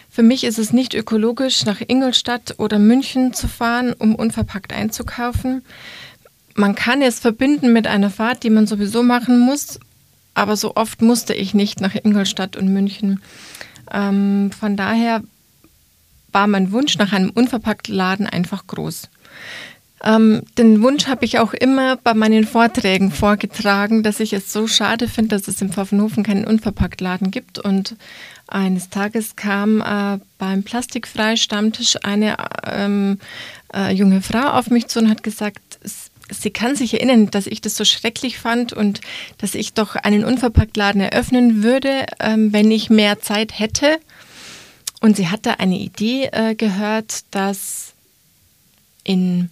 Für 0.09 0.23
mich 0.23 0.43
ist 0.43 0.59
es 0.59 0.73
nicht 0.73 0.93
ökologisch, 0.93 1.63
nach 1.63 1.79
Ingolstadt 1.87 2.55
oder 2.57 2.79
München 2.79 3.33
zu 3.33 3.47
fahren, 3.47 3.93
um 3.93 4.13
unverpackt 4.13 4.73
einzukaufen. 4.73 5.63
Man 6.53 6.75
kann 6.75 7.01
es 7.01 7.21
verbinden 7.21 7.71
mit 7.71 7.87
einer 7.87 8.09
Fahrt, 8.09 8.43
die 8.43 8.49
man 8.49 8.67
sowieso 8.67 9.03
machen 9.03 9.39
muss, 9.39 9.79
aber 10.33 10.57
so 10.57 10.75
oft 10.75 11.01
musste 11.01 11.33
ich 11.33 11.53
nicht 11.53 11.79
nach 11.79 11.95
Ingolstadt 11.95 12.57
und 12.57 12.67
München. 12.67 13.21
Ähm, 13.89 14.51
von 14.51 14.75
daher 14.75 15.23
war 16.33 16.47
mein 16.47 16.73
Wunsch 16.73 16.97
nach 16.97 17.13
einem 17.13 17.29
unverpackten 17.29 17.95
Laden 17.95 18.27
einfach 18.27 18.67
groß. 18.67 19.07
Ähm, 20.03 20.41
den 20.57 20.81
Wunsch 20.81 21.07
habe 21.07 21.25
ich 21.25 21.37
auch 21.37 21.53
immer 21.53 21.95
bei 21.97 22.13
meinen 22.13 22.45
Vorträgen 22.45 23.11
vorgetragen, 23.11 24.01
dass 24.01 24.19
ich 24.19 24.33
es 24.33 24.51
so 24.51 24.67
schade 24.67 25.07
finde, 25.07 25.35
dass 25.35 25.47
es 25.47 25.61
im 25.61 25.71
Pfaffenhofen 25.71 26.23
keinen 26.23 26.45
Unverpacktladen 26.45 27.29
gibt. 27.29 27.59
Und 27.59 27.95
eines 28.47 28.89
Tages 28.89 29.35
kam 29.35 29.81
äh, 29.81 30.19
beim 30.39 30.63
Plastikfrei-Stammtisch 30.63 31.97
eine 32.03 32.37
ähm, 32.65 33.19
äh, 33.73 33.93
junge 33.93 34.21
Frau 34.21 34.49
auf 34.49 34.69
mich 34.71 34.87
zu 34.87 34.99
und 34.99 35.09
hat 35.09 35.21
gesagt, 35.21 35.59
sie 36.31 36.49
kann 36.49 36.75
sich 36.75 36.95
erinnern, 36.95 37.29
dass 37.29 37.45
ich 37.45 37.61
das 37.61 37.75
so 37.75 37.85
schrecklich 37.85 38.39
fand 38.39 38.73
und 38.73 39.01
dass 39.37 39.53
ich 39.53 39.73
doch 39.73 39.95
einen 39.95 40.23
Unverpacktladen 40.23 41.01
eröffnen 41.01 41.61
würde, 41.61 42.05
ähm, 42.19 42.51
wenn 42.53 42.71
ich 42.71 42.89
mehr 42.89 43.19
Zeit 43.19 43.59
hätte. 43.59 43.99
Und 44.99 45.15
sie 45.15 45.29
hatte 45.29 45.59
eine 45.59 45.77
Idee 45.77 46.29
äh, 46.31 46.55
gehört, 46.55 47.21
dass 47.31 47.93
in, 49.03 49.49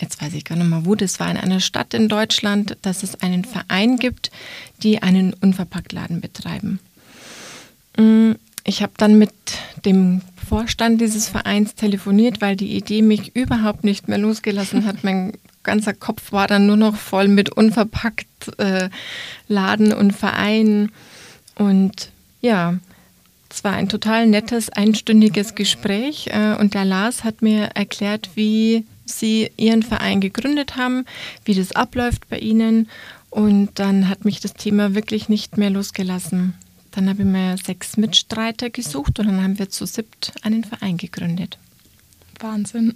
jetzt 0.00 0.22
weiß 0.22 0.34
ich 0.34 0.44
gar 0.44 0.56
nicht 0.56 0.68
mehr 0.68 0.84
wo, 0.84 0.94
das 0.94 1.20
war 1.20 1.30
in 1.30 1.36
einer 1.36 1.60
Stadt 1.60 1.94
in 1.94 2.08
Deutschland, 2.08 2.76
dass 2.82 3.02
es 3.02 3.20
einen 3.20 3.44
Verein 3.44 3.98
gibt, 3.98 4.30
die 4.82 5.02
einen 5.02 5.34
Unverpacktladen 5.34 6.20
betreiben. 6.20 6.78
Mm, 7.96 8.32
ich 8.64 8.82
habe 8.82 8.92
dann 8.96 9.18
mit 9.18 9.32
dem 9.84 10.20
Vorstand 10.48 11.00
dieses 11.00 11.28
Vereins 11.28 11.74
telefoniert, 11.74 12.40
weil 12.40 12.56
die 12.56 12.76
Idee 12.76 13.02
mich 13.02 13.34
überhaupt 13.34 13.84
nicht 13.84 14.08
mehr 14.08 14.18
losgelassen 14.18 14.86
hat. 14.86 15.04
Mein 15.04 15.32
ganzer 15.62 15.92
Kopf 15.92 16.32
war 16.32 16.46
dann 16.46 16.66
nur 16.66 16.76
noch 16.76 16.96
voll 16.96 17.28
mit 17.28 17.50
unverpackt 17.50 18.26
äh, 18.58 18.88
Laden 19.48 19.92
und 19.92 20.12
Verein. 20.12 20.90
Und 21.56 22.10
ja, 22.40 22.78
es 23.50 23.64
war 23.64 23.72
ein 23.72 23.88
total 23.88 24.26
nettes, 24.26 24.70
einstündiges 24.70 25.54
Gespräch. 25.54 26.28
Äh, 26.28 26.54
und 26.58 26.74
der 26.74 26.84
Lars 26.84 27.24
hat 27.24 27.42
mir 27.42 27.70
erklärt, 27.74 28.30
wie 28.34 28.84
sie 29.08 29.50
ihren 29.56 29.82
Verein 29.82 30.20
gegründet 30.20 30.76
haben, 30.76 31.04
wie 31.44 31.54
das 31.54 31.72
abläuft 31.72 32.28
bei 32.28 32.38
ihnen. 32.38 32.88
Und 33.30 33.78
dann 33.78 34.08
hat 34.08 34.24
mich 34.24 34.40
das 34.40 34.54
Thema 34.54 34.94
wirklich 34.94 35.28
nicht 35.28 35.56
mehr 35.56 35.70
losgelassen. 35.70 36.54
Dann 36.92 37.08
habe 37.08 37.22
ich 37.22 37.28
mir 37.28 37.56
sechs 37.58 37.96
Mitstreiter 37.96 38.70
gesucht 38.70 39.18
und 39.18 39.26
dann 39.26 39.42
haben 39.42 39.58
wir 39.58 39.68
zu 39.68 39.86
siebt 39.86 40.32
einen 40.42 40.64
Verein 40.64 40.96
gegründet. 40.96 41.58
Wahnsinn. 42.40 42.94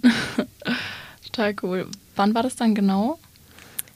Total 1.25 1.55
cool. 1.61 1.87
Wann 2.15 2.33
war 2.33 2.43
das 2.43 2.55
dann 2.55 2.75
genau? 2.75 3.19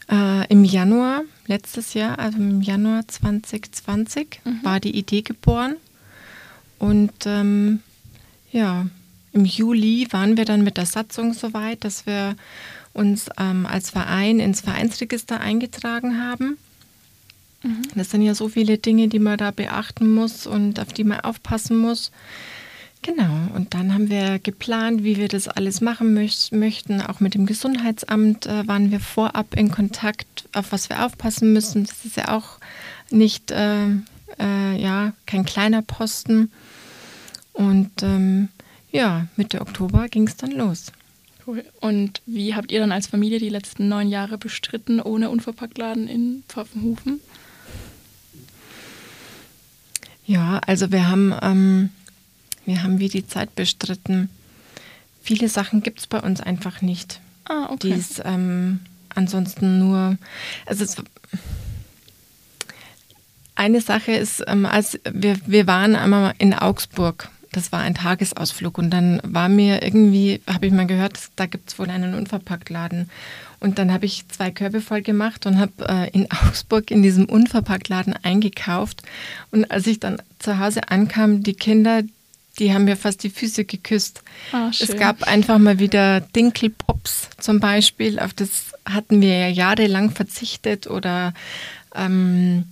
Äh, 0.10 0.48
Im 0.48 0.64
Januar 0.64 1.24
letztes 1.48 1.94
Jahr, 1.94 2.20
also 2.20 2.38
im 2.38 2.62
Januar 2.62 3.08
2020, 3.08 4.42
mhm. 4.44 4.60
war 4.64 4.80
die 4.80 4.96
Idee 4.96 5.22
geboren. 5.22 5.78
Und 6.80 7.14
ähm, 7.26 7.80
ja, 8.52 8.86
im 9.32 9.46
Juli 9.46 10.08
waren 10.12 10.38
wir 10.38 10.46
dann 10.46 10.64
mit 10.64 10.78
der 10.78 10.86
Satzung 10.86 11.34
so 11.34 11.54
weit, 11.54 11.84
dass 11.84 12.06
wir 12.06 12.36
uns 12.94 13.30
ähm, 13.40 13.66
als 13.66 13.90
Verein 13.90 14.40
ins 14.40 14.62
Vereinsregister 14.62 15.40
eingetragen 15.40 16.22
haben. 16.22 16.58
Mhm. 17.64 17.82
Das 17.96 18.12
sind 18.12 18.22
ja 18.22 18.34
so 18.36 18.50
viele 18.50 18.78
Dinge, 18.78 19.08
die 19.08 19.20
man 19.20 19.38
da 19.38 19.52
beachten 19.52 20.12
muss 20.12 20.48
und 20.48 20.80
auf 20.80 20.94
die 20.94 21.04
man 21.04 21.20
aufpassen 21.22 21.78
muss. 21.78 22.12
Genau, 23.04 23.56
und 23.56 23.74
dann 23.74 23.94
haben 23.94 24.10
wir 24.10 24.40
geplant, 24.40 25.04
wie 25.04 25.18
wir 25.18 25.28
das 25.28 25.48
alles 25.48 25.82
machen 25.82 26.14
möcht 26.14 26.52
möchten. 26.52 27.02
Auch 27.02 27.20
mit 27.20 27.36
dem 27.36 27.46
Gesundheitsamt 27.46 28.48
äh, 28.48 28.68
waren 28.68 28.92
wir 28.92 29.00
vorab 29.00 29.56
in 29.56 29.72
Kontakt, 29.72 30.50
auf 30.54 30.72
was 30.72 30.90
wir 30.90 31.06
aufpassen 31.06 31.54
müssen. 31.54 31.86
Das 31.86 32.04
ist 32.04 32.18
ja 32.18 32.36
auch 32.36 32.58
nicht, 33.10 33.52
äh, 33.52 33.86
äh, 34.40 34.82
ja, 34.82 35.14
kein 35.26 35.46
kleiner 35.46 35.84
Posten. 35.84 36.52
Und 37.54 37.92
ähm, 38.02 38.50
ja, 38.92 39.28
Mitte 39.36 39.62
Oktober 39.62 40.08
ging 40.08 40.28
es 40.28 40.38
dann 40.38 40.52
los. 40.52 40.92
Cool. 41.46 41.64
Und 41.80 42.22
wie 42.26 42.56
habt 42.56 42.72
ihr 42.72 42.80
dann 42.80 42.92
als 42.92 43.08
Familie 43.08 43.40
die 43.40 43.50
letzten 43.50 43.88
neun 43.88 44.10
Jahre 44.10 44.38
bestritten 44.38 45.00
ohne 45.00 45.30
Unverpacktladen 45.30 46.08
in 46.08 46.44
Pfaffenhofen? 46.48 47.22
Ja, 50.26 50.60
also 50.66 50.92
wir 50.92 51.08
haben 51.08 51.34
ähm, 51.42 51.90
wir 52.68 52.84
haben 52.84 53.00
wie 53.00 53.08
die 53.08 53.26
Zeit 53.26 53.56
bestritten. 53.56 54.30
Viele 55.22 55.48
Sachen 55.48 55.82
gibt 55.82 56.00
es 56.00 56.08
bei 56.08 56.20
uns 56.20 56.42
einfach 56.42 56.82
nicht. 56.82 57.22
Ah, 57.46 57.70
okay. 57.70 57.88
Die 57.88 57.94
es 57.94 58.22
ähm, 58.26 58.82
ansonsten 59.16 59.80
nur. 59.80 60.18
Also 60.66 60.84
es, 60.84 60.98
eine 63.56 63.80
Sache 63.80 64.12
ist, 64.12 64.44
ähm, 64.48 64.66
als 64.66 65.00
wir, 65.10 65.40
wir 65.46 65.66
waren 65.66 65.96
einmal 65.96 66.34
in 66.40 66.54
Augsburg. 66.54 67.30
Das 67.58 67.72
war 67.72 67.80
ein 67.80 67.96
Tagesausflug 67.96 68.78
und 68.78 68.92
dann 68.92 69.20
war 69.24 69.50
mir 69.50 69.82
irgendwie, 69.82 70.42
habe 70.46 70.68
ich 70.68 70.72
mal 70.72 70.86
gehört, 70.86 71.18
da 71.38 71.48
gibt 71.48 71.70
es 71.70 71.80
wohl 71.80 71.90
einen 71.90 72.14
Unverpacktladen. 72.14 73.10
Und 73.60 73.80
dann 73.80 73.92
habe 73.92 74.06
ich 74.06 74.28
zwei 74.28 74.52
Körbe 74.52 74.80
voll 74.80 75.02
gemacht 75.02 75.48
und 75.48 75.60
habe 75.60 75.72
äh, 75.90 76.08
in 76.12 76.30
Augsburg 76.48 76.92
in 76.92 77.02
diesem 77.02 77.26
Unverpacktladen 77.26 78.14
eingekauft. 78.22 79.02
Und 79.50 79.72
als 79.72 79.88
ich 79.88 80.00
dann 80.00 80.22
zu 80.38 80.60
Hause 80.60 80.90
ankam, 80.90 81.42
die 81.42 81.56
Kinder, 81.56 82.04
die 82.60 82.76
haben 82.76 82.86
mir 82.86 82.96
fast 82.96 83.24
die 83.24 83.32
Füße 83.32 83.66
geküsst. 83.66 84.22
Oh, 84.54 84.70
es 84.80 84.96
gab 84.96 85.24
einfach 85.24 85.58
mal 85.58 85.80
wieder 85.80 86.22
Dinkelpops 86.22 87.30
zum 87.40 87.60
Beispiel. 87.60 88.20
Auf 88.20 88.34
das 88.34 88.74
hatten 88.86 89.20
wir 89.20 89.36
ja 89.36 89.48
jahrelang 89.48 90.12
verzichtet 90.12 90.86
oder 90.86 91.34
ähm, 91.96 92.66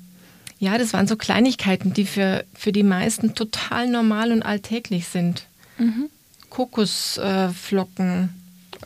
ja, 0.59 0.77
das 0.77 0.93
waren 0.93 1.07
so 1.07 1.15
Kleinigkeiten, 1.15 1.93
die 1.93 2.05
für, 2.05 2.45
für 2.53 2.71
die 2.71 2.83
meisten 2.83 3.35
total 3.35 3.88
normal 3.88 4.31
und 4.31 4.43
alltäglich 4.43 5.07
sind. 5.07 5.45
Mhm. 5.77 6.09
Kokosflocken 6.50 8.29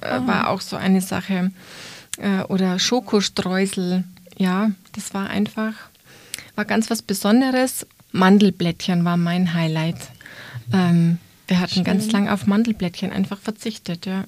äh, 0.02 0.20
oh. 0.20 0.28
war 0.28 0.50
auch 0.50 0.62
so 0.62 0.76
eine 0.76 1.02
Sache. 1.02 1.52
Äh, 2.18 2.42
oder 2.44 2.80
Schokostreusel. 2.80 4.04
Ja, 4.38 4.72
das 4.94 5.14
war 5.14 5.30
einfach, 5.30 5.74
war 6.56 6.66
ganz 6.66 6.90
was 6.90 7.02
Besonderes. 7.02 7.86
Mandelblättchen 8.12 9.06
war 9.06 9.18
mein 9.18 9.54
Highlight. 9.54 9.98
Ähm, 10.74 11.20
wir 11.48 11.60
hatten 11.60 11.76
schön. 11.76 11.84
ganz 11.84 12.12
lang 12.12 12.30
auf 12.30 12.48
Mandelblättchen 12.48 13.12
einfach 13.12 13.40
verzichtet, 13.40 14.06
ja. 14.06 14.26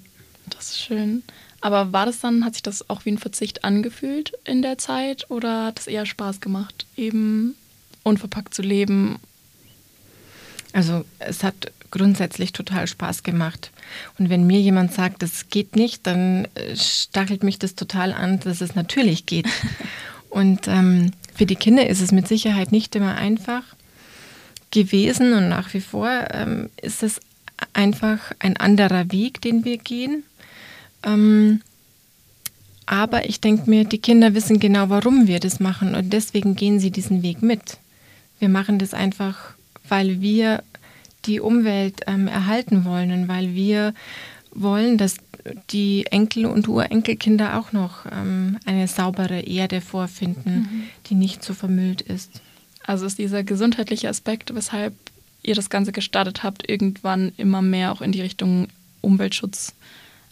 Das 0.50 0.71
ist 0.71 0.81
schön. 0.81 1.24
Aber 1.62 1.94
war 1.94 2.08
das 2.08 2.20
dann, 2.20 2.44
hat 2.44 2.53
sich 2.53 2.63
das 2.63 2.89
auch 2.89 3.06
wie 3.06 3.12
ein 3.12 3.18
Verzicht 3.18 3.63
angefühlt 3.63 4.34
in 4.46 4.62
der 4.62 4.77
Zeit 4.77 5.30
oder 5.30 5.65
hat 5.65 5.80
es 5.80 5.88
eher 5.88 6.06
Spaß 6.06 6.41
gemacht, 6.41 6.86
eben 6.98 7.56
unverpackt 8.03 8.53
zu 8.53 8.63
leben? 8.63 9.20
Also 10.74 11.06
es 11.20 11.44
hat 11.44 11.72
grundsätzlich 11.91 12.53
total 12.53 12.88
Spaß 12.88 13.24
gemacht. 13.24 13.72
Und 14.18 14.30
wenn 14.30 14.48
mir 14.48 14.60
jemand 14.60 14.94
sagt, 14.94 15.22
das 15.22 15.50
geht 15.50 15.75
nicht, 15.75 16.08
dann 16.08 16.48
äh, 16.56 16.75
stachelt 16.75 17.44
mich 17.44 17.60
das 17.60 17.75
total 17.75 18.13
an, 18.13 18.39
dass 18.39 18.62
es 18.62 18.75
natürlich 18.75 19.25
geht. 19.25 19.48
Und 20.30 20.68
ähm, 20.68 21.12
für 21.36 21.46
die 21.46 21.58
Kinder 21.58 21.88
ist 21.88 22.01
es 22.01 22.13
mit 22.13 22.27
Sicherheit 22.27 22.72
nicht 22.72 22.96
immer 22.96 23.15
einfach 23.15 23.63
gewesen 24.72 25.34
und 25.34 25.50
nach 25.50 25.74
wie 25.74 25.82
vor 25.82 26.10
ähm, 26.32 26.70
ist 26.82 27.03
es 27.03 27.20
einfach 27.74 28.20
ein 28.39 28.56
anderer 28.56 29.12
Weg, 29.12 29.41
den 29.41 29.65
wir 29.65 29.77
gehen. 29.77 30.24
Ähm, 31.03 31.62
aber 32.86 33.29
ich 33.29 33.39
denke 33.39 33.70
mir, 33.70 33.86
die 33.86 34.00
Kinder 34.00 34.34
wissen 34.34 34.60
genau, 34.60 34.89
warum 34.89 35.27
wir 35.27 35.39
das 35.39 35.60
machen 35.60 35.96
und 35.96 36.12
deswegen 36.12 36.55
gehen 36.55 36.79
sie 36.79 36.91
diesen 36.91 37.24
Weg 37.24 37.41
mit. 37.41 37.77
Wir 38.39 38.50
machen 38.50 38.79
das 38.79 38.93
einfach, 38.93 39.53
weil 39.88 40.20
wir 40.20 40.63
die 41.25 41.39
Umwelt 41.39 42.01
ähm, 42.08 42.27
erhalten 42.27 42.86
wollen 42.86 43.12
und 43.12 43.27
weil 43.27 43.53
wir 43.53 43.93
wollen, 44.53 44.98
dass 44.98 45.17
die 45.70 46.05
Enkel 46.08 46.46
und 46.46 46.67
Urenkelkinder 46.67 47.58
auch 47.58 47.72
noch 47.72 48.05
ähm, 48.12 48.58
eine 48.65 48.88
saubere 48.88 49.41
Erde 49.41 49.81
vorfinden, 49.81 50.55
mhm. 50.55 50.84
die 51.08 51.15
nicht 51.15 51.43
so 51.43 51.53
vermüllt 51.53 52.01
ist. 52.01 52.41
Also 52.84 53.05
ist 53.05 53.20
dieser 53.20 53.43
gesundheitliche 53.43 54.10
Aspekt, 54.10 54.53
weshalb 54.53 54.93
ihr 55.43 55.55
das 55.55 55.70
Ganze 55.70 55.91
gestartet 55.91 56.43
habt, 56.43 56.70
irgendwann 56.70 57.31
immer 57.38 57.62
mehr 57.62 57.91
auch 57.91 58.01
in 58.01 58.12
die 58.12 58.22
Richtung 58.22 58.67
Umweltschutz 59.01 59.74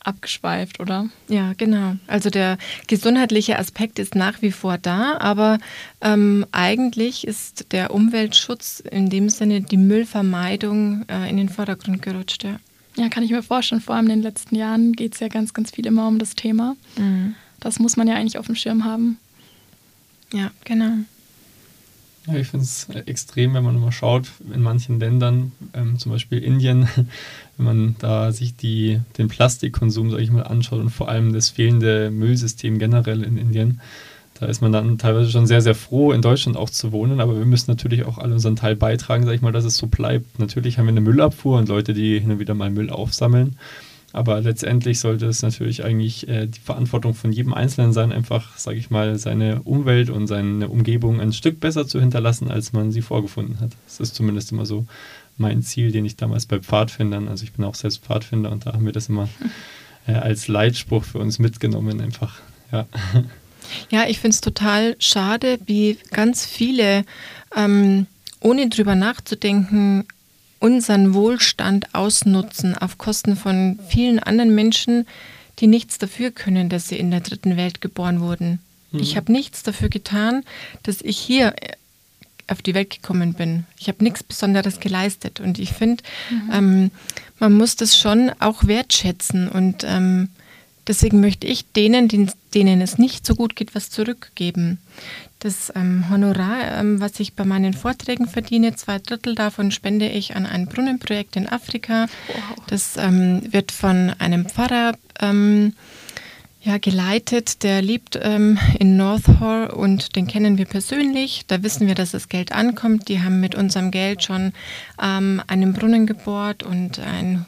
abgeschweift, 0.03 0.79
oder? 0.79 1.09
Ja, 1.27 1.53
genau. 1.57 1.95
Also 2.07 2.29
der 2.29 2.57
gesundheitliche 2.87 3.59
Aspekt 3.59 3.99
ist 3.99 4.15
nach 4.15 4.41
wie 4.41 4.51
vor 4.51 4.77
da, 4.77 5.17
aber 5.19 5.59
ähm, 6.01 6.45
eigentlich 6.51 7.27
ist 7.27 7.71
der 7.71 7.93
Umweltschutz 7.93 8.79
in 8.79 9.09
dem 9.09 9.29
Sinne 9.29 9.61
die 9.61 9.77
Müllvermeidung 9.77 11.05
äh, 11.09 11.29
in 11.29 11.37
den 11.37 11.49
Vordergrund 11.49 12.01
gerutscht. 12.01 12.43
Ja. 12.43 12.59
ja, 12.95 13.09
kann 13.09 13.23
ich 13.23 13.31
mir 13.31 13.43
vorstellen. 13.43 13.81
Vor 13.81 13.95
allem 13.95 14.05
in 14.05 14.19
den 14.19 14.23
letzten 14.23 14.55
Jahren 14.55 14.93
geht 14.93 15.13
es 15.13 15.19
ja 15.19 15.27
ganz, 15.27 15.53
ganz 15.53 15.71
viel 15.71 15.85
immer 15.85 16.07
um 16.07 16.19
das 16.19 16.35
Thema. 16.35 16.75
Mhm. 16.97 17.35
Das 17.59 17.79
muss 17.79 17.97
man 17.97 18.07
ja 18.07 18.15
eigentlich 18.15 18.37
auf 18.37 18.45
dem 18.45 18.55
Schirm 18.55 18.85
haben. 18.85 19.17
Ja, 20.31 20.51
genau. 20.63 20.93
Ja, 22.31 22.38
ich 22.38 22.48
finde 22.48 22.65
es 22.65 22.88
extrem, 23.05 23.53
wenn 23.53 23.63
man 23.63 23.79
mal 23.79 23.91
schaut, 23.91 24.27
in 24.53 24.62
manchen 24.62 25.00
Ländern, 25.00 25.51
ähm, 25.74 25.98
zum 25.98 26.12
Beispiel 26.12 26.39
Indien, 26.43 26.88
wenn 27.57 27.65
man 27.65 27.95
da 28.00 28.31
sich 28.31 28.55
die, 28.55 29.00
den 29.17 29.29
Plastikkonsum, 29.29 30.12
sage 30.12 30.21
ich 30.21 30.31
mal, 30.31 30.43
anschaut 30.43 30.79
und 30.79 30.89
vor 30.89 31.09
allem 31.09 31.33
das 31.33 31.50
fehlende 31.50 32.12
Müllsystem 32.12 32.77
generell 32.77 33.24
in 33.24 33.38
Indien, 33.38 33.81
da 34.39 34.45
ist 34.45 34.62
man 34.62 34.71
dann 34.71 34.98
teilweise 34.98 35.31
schon 35.31 35.48
sehr, 35.48 35.62
sehr 35.62 35.75
froh, 35.75 36.12
in 36.12 36.21
Deutschland 36.21 36.55
auch 36.55 36.69
zu 36.69 36.91
wohnen, 36.91 37.19
aber 37.19 37.38
wir 37.38 37.45
müssen 37.45 37.71
natürlich 37.71 38.05
auch 38.05 38.17
alle 38.17 38.33
unseren 38.33 38.55
Teil 38.55 38.75
beitragen, 38.75 39.24
sage 39.24 39.36
ich 39.36 39.41
mal, 39.41 39.51
dass 39.51 39.65
es 39.65 39.75
so 39.75 39.88
bleibt. 39.88 40.39
Natürlich 40.39 40.77
haben 40.77 40.86
wir 40.86 40.91
eine 40.91 41.01
Müllabfuhr 41.01 41.57
und 41.57 41.67
Leute, 41.67 41.93
die 41.93 42.19
hin 42.19 42.31
und 42.31 42.39
wieder 42.39 42.53
mal 42.53 42.69
Müll 42.69 42.89
aufsammeln. 42.89 43.57
Aber 44.11 44.41
letztendlich 44.41 44.99
sollte 44.99 45.27
es 45.27 45.41
natürlich 45.41 45.83
eigentlich 45.83 46.27
äh, 46.27 46.47
die 46.47 46.59
Verantwortung 46.59 47.13
von 47.13 47.31
jedem 47.31 47.53
Einzelnen 47.53 47.93
sein, 47.93 48.11
einfach, 48.11 48.57
sage 48.57 48.77
ich 48.77 48.89
mal, 48.89 49.17
seine 49.17 49.61
Umwelt 49.61 50.09
und 50.09 50.27
seine 50.27 50.67
Umgebung 50.67 51.21
ein 51.21 51.31
Stück 51.31 51.59
besser 51.59 51.87
zu 51.87 51.99
hinterlassen, 51.99 52.49
als 52.49 52.73
man 52.73 52.91
sie 52.91 53.01
vorgefunden 53.01 53.59
hat. 53.59 53.71
Das 53.85 53.99
ist 53.99 54.15
zumindest 54.15 54.51
immer 54.51 54.65
so 54.65 54.87
mein 55.37 55.61
Ziel, 55.61 55.91
den 55.91 56.05
ich 56.05 56.15
damals 56.15 56.45
bei 56.45 56.59
Pfadfindern, 56.59 57.27
also 57.27 57.43
ich 57.43 57.53
bin 57.53 57.65
auch 57.65 57.75
selbst 57.75 58.03
Pfadfinder 58.03 58.51
und 58.51 58.65
da 58.65 58.73
haben 58.73 58.85
wir 58.85 58.91
das 58.91 59.09
immer 59.09 59.29
äh, 60.07 60.13
als 60.13 60.47
Leitspruch 60.47 61.03
für 61.03 61.19
uns 61.19 61.39
mitgenommen, 61.39 62.01
einfach, 62.01 62.39
ja. 62.71 62.87
Ja, 63.91 64.07
ich 64.07 64.19
finde 64.19 64.33
es 64.33 64.41
total 64.41 64.95
schade, 64.99 65.59
wie 65.65 65.97
ganz 66.11 66.45
viele, 66.45 67.05
ähm, 67.55 68.07
ohne 68.39 68.69
drüber 68.69 68.95
nachzudenken, 68.95 70.05
unseren 70.59 71.13
Wohlstand 71.13 71.93
ausnutzen 71.93 72.77
auf 72.77 72.97
Kosten 72.97 73.35
von 73.35 73.79
vielen 73.87 74.19
anderen 74.19 74.53
Menschen, 74.53 75.07
die 75.59 75.67
nichts 75.67 75.97
dafür 75.97 76.31
können, 76.31 76.69
dass 76.69 76.87
sie 76.87 76.97
in 76.97 77.11
der 77.11 77.21
dritten 77.21 77.57
Welt 77.57 77.81
geboren 77.81 78.21
wurden. 78.21 78.59
Mhm. 78.91 78.99
Ich 78.99 79.15
habe 79.17 79.31
nichts 79.31 79.63
dafür 79.63 79.89
getan, 79.89 80.43
dass 80.83 81.01
ich 81.01 81.17
hier 81.17 81.53
äh, 81.61 81.73
auf 82.47 82.61
die 82.61 82.73
Welt 82.73 82.89
gekommen 82.89 83.33
bin. 83.33 83.65
Ich 83.77 83.87
habe 83.87 84.03
nichts 84.03 84.23
Besonderes 84.23 84.79
geleistet. 84.79 85.39
Und 85.39 85.59
ich 85.59 85.71
finde, 85.71 86.03
mhm. 86.29 86.51
ähm, 86.51 86.91
man 87.39 87.53
muss 87.53 87.75
das 87.75 87.97
schon 87.97 88.31
auch 88.39 88.65
wertschätzen. 88.65 89.47
Und 89.49 89.83
ähm, 89.87 90.29
deswegen 90.89 91.22
möchte 91.22 91.48
ich 91.48 91.72
denen, 91.72 92.10
denen 92.53 92.81
es 92.81 92.98
nicht 92.98 93.25
so 93.25 93.36
gut 93.36 93.55
geht, 93.55 93.75
was 93.75 93.89
zurückgeben. 93.91 94.79
Das 95.38 95.72
ähm, 95.74 96.10
Honorar, 96.10 96.79
ähm, 96.79 97.00
was 97.00 97.17
ich 97.22 97.34
bei 97.34 97.46
meinen 97.46 97.74
Vorträgen 97.74 98.27
verdiene, 98.27 98.75
zwei 98.75 99.00
Drittel 99.00 99.36
davon 99.36 99.72
spende 99.72 100.10
ich 100.10 100.36
an 100.36 100.46
ein 100.46 100.65
Brunnenprojekt 100.65 101.38
in 101.38 101.48
Afrika. 101.48 102.08
Wow. 102.27 102.65
Das 102.67 102.98
ähm, 102.98 103.41
wird 103.53 103.72
von 103.72 104.13
einem 104.19 104.48
Pfarrer 104.48 104.98
ähm, 105.22 105.74
ja, 106.62 106.78
geleitet. 106.78 107.63
Der 107.63 107.82
lebt 107.82 108.19
ähm, 108.21 108.58
in 108.80 108.97
North 108.97 109.28
Hall 109.39 109.69
und 109.69 110.17
den 110.17 110.28
kennen 110.28 110.58
wir 110.58 110.65
persönlich. 110.65 111.45
Da 111.47 111.63
wissen 111.63 111.88
wir, 111.88 111.95
dass 111.95 112.12
das 112.12 112.28
Geld 112.28 112.52
ankommt. 112.52 113.08
Die 113.08 113.21
haben 113.21 113.39
mit 113.39 113.56
unserem 113.56 113.91
Geld 113.91 114.23
schon 114.23 114.52
ähm, 115.02 115.41
einen 115.47 115.71
Brunnen 115.71 116.06
gebohrt 116.06 116.63
und 116.63 116.99
ein 116.99 117.45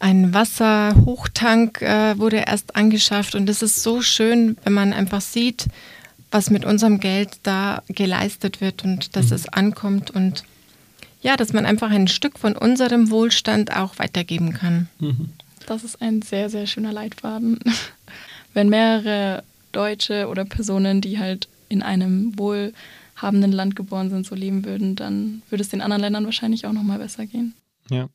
ein 0.00 0.34
Wasserhochtank 0.34 1.82
äh, 1.82 2.18
wurde 2.18 2.44
erst 2.46 2.74
angeschafft 2.74 3.34
und 3.34 3.48
es 3.48 3.62
ist 3.62 3.82
so 3.82 4.02
schön, 4.02 4.56
wenn 4.64 4.72
man 4.72 4.92
einfach 4.92 5.20
sieht, 5.20 5.66
was 6.30 6.50
mit 6.50 6.64
unserem 6.64 7.00
Geld 7.00 7.38
da 7.42 7.82
geleistet 7.88 8.60
wird 8.60 8.82
und 8.82 9.14
dass 9.14 9.26
mhm. 9.26 9.34
es 9.34 9.48
ankommt 9.48 10.10
und 10.10 10.44
ja, 11.22 11.36
dass 11.36 11.52
man 11.52 11.66
einfach 11.66 11.90
ein 11.90 12.08
Stück 12.08 12.38
von 12.38 12.56
unserem 12.56 13.10
Wohlstand 13.10 13.76
auch 13.76 13.98
weitergeben 13.98 14.54
kann. 14.54 14.88
Mhm. 15.00 15.30
Das 15.66 15.84
ist 15.84 16.00
ein 16.00 16.22
sehr, 16.22 16.48
sehr 16.48 16.66
schöner 16.66 16.92
Leitfaden. 16.92 17.60
Wenn 18.54 18.70
mehrere 18.70 19.44
Deutsche 19.72 20.28
oder 20.28 20.46
Personen, 20.46 21.02
die 21.02 21.18
halt 21.18 21.46
in 21.68 21.82
einem 21.82 22.38
wohlhabenden 22.38 23.52
Land 23.52 23.76
geboren 23.76 24.08
sind, 24.08 24.26
so 24.26 24.34
leben 24.34 24.64
würden, 24.64 24.96
dann 24.96 25.42
würde 25.50 25.62
es 25.62 25.68
den 25.68 25.82
anderen 25.82 26.00
Ländern 26.00 26.24
wahrscheinlich 26.24 26.64
auch 26.66 26.72
nochmal 26.72 26.98
besser 26.98 27.26
gehen. 27.26 27.54
Ja, 27.90 28.08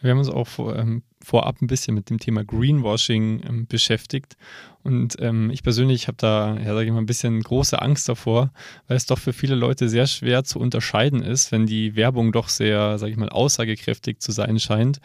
wir 0.00 0.10
haben 0.10 0.18
uns 0.18 0.30
auch 0.30 0.48
vor, 0.48 0.76
ähm, 0.76 1.02
vorab 1.22 1.60
ein 1.60 1.66
bisschen 1.66 1.94
mit 1.94 2.08
dem 2.08 2.18
Thema 2.18 2.44
Greenwashing 2.44 3.42
ähm, 3.46 3.66
beschäftigt. 3.66 4.36
Und 4.82 5.16
ähm, 5.20 5.50
ich 5.50 5.62
persönlich 5.62 6.08
habe 6.08 6.16
da, 6.18 6.56
ja, 6.56 6.72
sage 6.72 6.86
ich 6.86 6.92
mal, 6.92 6.98
ein 6.98 7.06
bisschen 7.06 7.40
große 7.42 7.80
Angst 7.80 8.08
davor, 8.08 8.52
weil 8.86 8.96
es 8.96 9.06
doch 9.06 9.18
für 9.18 9.34
viele 9.34 9.54
Leute 9.54 9.88
sehr 9.88 10.06
schwer 10.06 10.44
zu 10.44 10.58
unterscheiden 10.58 11.22
ist, 11.22 11.52
wenn 11.52 11.66
die 11.66 11.94
Werbung 11.94 12.32
doch 12.32 12.48
sehr, 12.48 12.98
sage 12.98 13.12
ich 13.12 13.18
mal, 13.18 13.28
aussagekräftig 13.28 14.20
zu 14.20 14.32
sein 14.32 14.58
scheint 14.58 15.00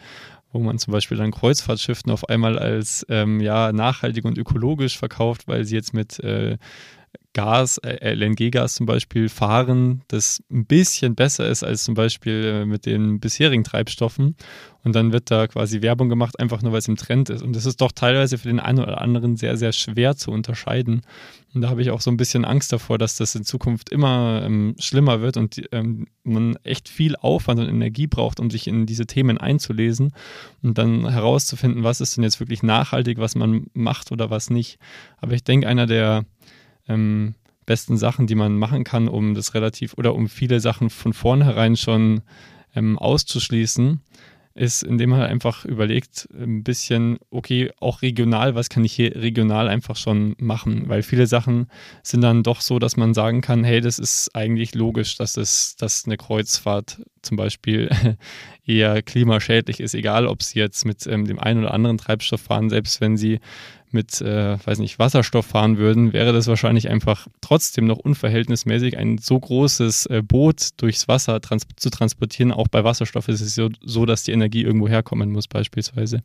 wo 0.54 0.60
man 0.60 0.78
zum 0.78 0.92
Beispiel 0.92 1.16
dann 1.16 1.32
Kreuzfahrtschiffen 1.32 2.12
auf 2.12 2.28
einmal 2.28 2.56
als 2.60 3.04
ähm, 3.08 3.40
ja, 3.40 3.72
nachhaltig 3.72 4.24
und 4.24 4.38
ökologisch 4.38 4.96
verkauft, 4.96 5.48
weil 5.48 5.64
sie 5.64 5.74
jetzt 5.74 5.92
mit 5.92 6.20
äh, 6.20 6.58
Gas, 7.34 7.78
äh, 7.78 8.14
LNG-Gas 8.14 8.74
zum 8.74 8.86
Beispiel 8.86 9.28
fahren, 9.28 10.02
das 10.08 10.42
ein 10.50 10.64
bisschen 10.64 11.14
besser 11.14 11.46
ist 11.48 11.62
als 11.62 11.84
zum 11.84 11.94
Beispiel 11.94 12.62
äh, 12.62 12.64
mit 12.64 12.86
den 12.86 13.20
bisherigen 13.20 13.64
Treibstoffen. 13.64 14.36
Und 14.84 14.94
dann 14.94 15.12
wird 15.12 15.30
da 15.30 15.46
quasi 15.46 15.80
Werbung 15.80 16.10
gemacht, 16.10 16.38
einfach 16.38 16.60
nur 16.60 16.72
weil 16.72 16.78
es 16.78 16.88
im 16.88 16.96
Trend 16.96 17.30
ist. 17.30 17.42
Und 17.42 17.56
das 17.56 17.64
ist 17.64 17.80
doch 17.80 17.90
teilweise 17.90 18.36
für 18.36 18.48
den 18.48 18.60
einen 18.60 18.80
oder 18.80 19.00
anderen 19.00 19.36
sehr, 19.36 19.56
sehr 19.56 19.72
schwer 19.72 20.14
zu 20.14 20.30
unterscheiden. 20.30 21.00
Und 21.54 21.62
da 21.62 21.70
habe 21.70 21.80
ich 21.80 21.90
auch 21.90 22.02
so 22.02 22.10
ein 22.10 22.18
bisschen 22.18 22.44
Angst 22.44 22.70
davor, 22.70 22.98
dass 22.98 23.16
das 23.16 23.34
in 23.34 23.44
Zukunft 23.44 23.88
immer 23.88 24.42
ähm, 24.44 24.74
schlimmer 24.78 25.22
wird 25.22 25.38
und 25.38 25.62
ähm, 25.72 26.06
man 26.22 26.56
echt 26.64 26.88
viel 26.88 27.16
Aufwand 27.16 27.60
und 27.60 27.68
Energie 27.68 28.06
braucht, 28.06 28.40
um 28.40 28.50
sich 28.50 28.66
in 28.66 28.84
diese 28.84 29.06
Themen 29.06 29.38
einzulesen 29.38 30.12
und 30.62 30.76
dann 30.76 31.08
herauszufinden, 31.08 31.82
was 31.82 32.02
ist 32.02 32.16
denn 32.16 32.24
jetzt 32.24 32.40
wirklich 32.40 32.62
nachhaltig, 32.62 33.18
was 33.18 33.36
man 33.36 33.68
macht 33.72 34.12
oder 34.12 34.28
was 34.28 34.50
nicht. 34.50 34.78
Aber 35.18 35.32
ich 35.32 35.44
denke, 35.44 35.66
einer 35.66 35.86
der 35.86 36.26
ähm, 36.88 37.34
besten 37.66 37.96
Sachen, 37.96 38.26
die 38.26 38.34
man 38.34 38.56
machen 38.56 38.84
kann, 38.84 39.08
um 39.08 39.34
das 39.34 39.54
relativ 39.54 39.94
oder 39.94 40.14
um 40.14 40.28
viele 40.28 40.60
Sachen 40.60 40.90
von 40.90 41.12
vornherein 41.12 41.76
schon 41.76 42.22
ähm, 42.74 42.98
auszuschließen, 42.98 44.00
ist, 44.56 44.84
indem 44.84 45.10
man 45.10 45.22
einfach 45.22 45.64
überlegt, 45.64 46.28
ein 46.32 46.62
bisschen, 46.62 47.18
okay, 47.30 47.72
auch 47.80 48.02
regional, 48.02 48.54
was 48.54 48.68
kann 48.68 48.84
ich 48.84 48.92
hier 48.92 49.16
regional 49.16 49.68
einfach 49.68 49.96
schon 49.96 50.36
machen? 50.38 50.88
Weil 50.88 51.02
viele 51.02 51.26
Sachen 51.26 51.66
sind 52.04 52.20
dann 52.20 52.44
doch 52.44 52.60
so, 52.60 52.78
dass 52.78 52.96
man 52.96 53.14
sagen 53.14 53.40
kann, 53.40 53.64
hey, 53.64 53.80
das 53.80 53.98
ist 53.98 54.30
eigentlich 54.34 54.76
logisch, 54.76 55.16
dass, 55.16 55.36
es, 55.36 55.74
dass 55.76 56.04
eine 56.06 56.16
Kreuzfahrt 56.16 57.02
zum 57.22 57.36
Beispiel 57.36 57.90
eher 58.64 59.02
klimaschädlich 59.02 59.80
ist, 59.80 59.94
egal 59.94 60.28
ob 60.28 60.42
sie 60.42 60.60
jetzt 60.60 60.84
mit 60.86 61.04
ähm, 61.08 61.24
dem 61.24 61.40
einen 61.40 61.64
oder 61.64 61.74
anderen 61.74 61.98
Treibstoff 61.98 62.42
fahren, 62.42 62.70
selbst 62.70 63.00
wenn 63.00 63.16
sie 63.16 63.40
mit, 63.94 64.20
äh, 64.20 64.58
weiß 64.64 64.78
nicht, 64.78 64.98
Wasserstoff 64.98 65.46
fahren 65.46 65.78
würden, 65.78 66.12
wäre 66.12 66.32
das 66.32 66.46
wahrscheinlich 66.46 66.90
einfach 66.90 67.26
trotzdem 67.40 67.86
noch 67.86 67.98
unverhältnismäßig, 67.98 68.98
ein 68.98 69.18
so 69.18 69.38
großes 69.38 70.06
äh, 70.06 70.22
Boot 70.22 70.70
durchs 70.76 71.08
Wasser 71.08 71.40
trans 71.40 71.66
zu 71.76 71.88
transportieren. 71.88 72.52
Auch 72.52 72.68
bei 72.68 72.84
Wasserstoff 72.84 73.28
ist 73.28 73.40
es 73.40 73.54
so, 73.54 74.06
dass 74.06 74.24
die 74.24 74.32
Energie 74.32 74.62
irgendwo 74.62 74.88
herkommen 74.88 75.30
muss, 75.30 75.48
beispielsweise. 75.48 76.22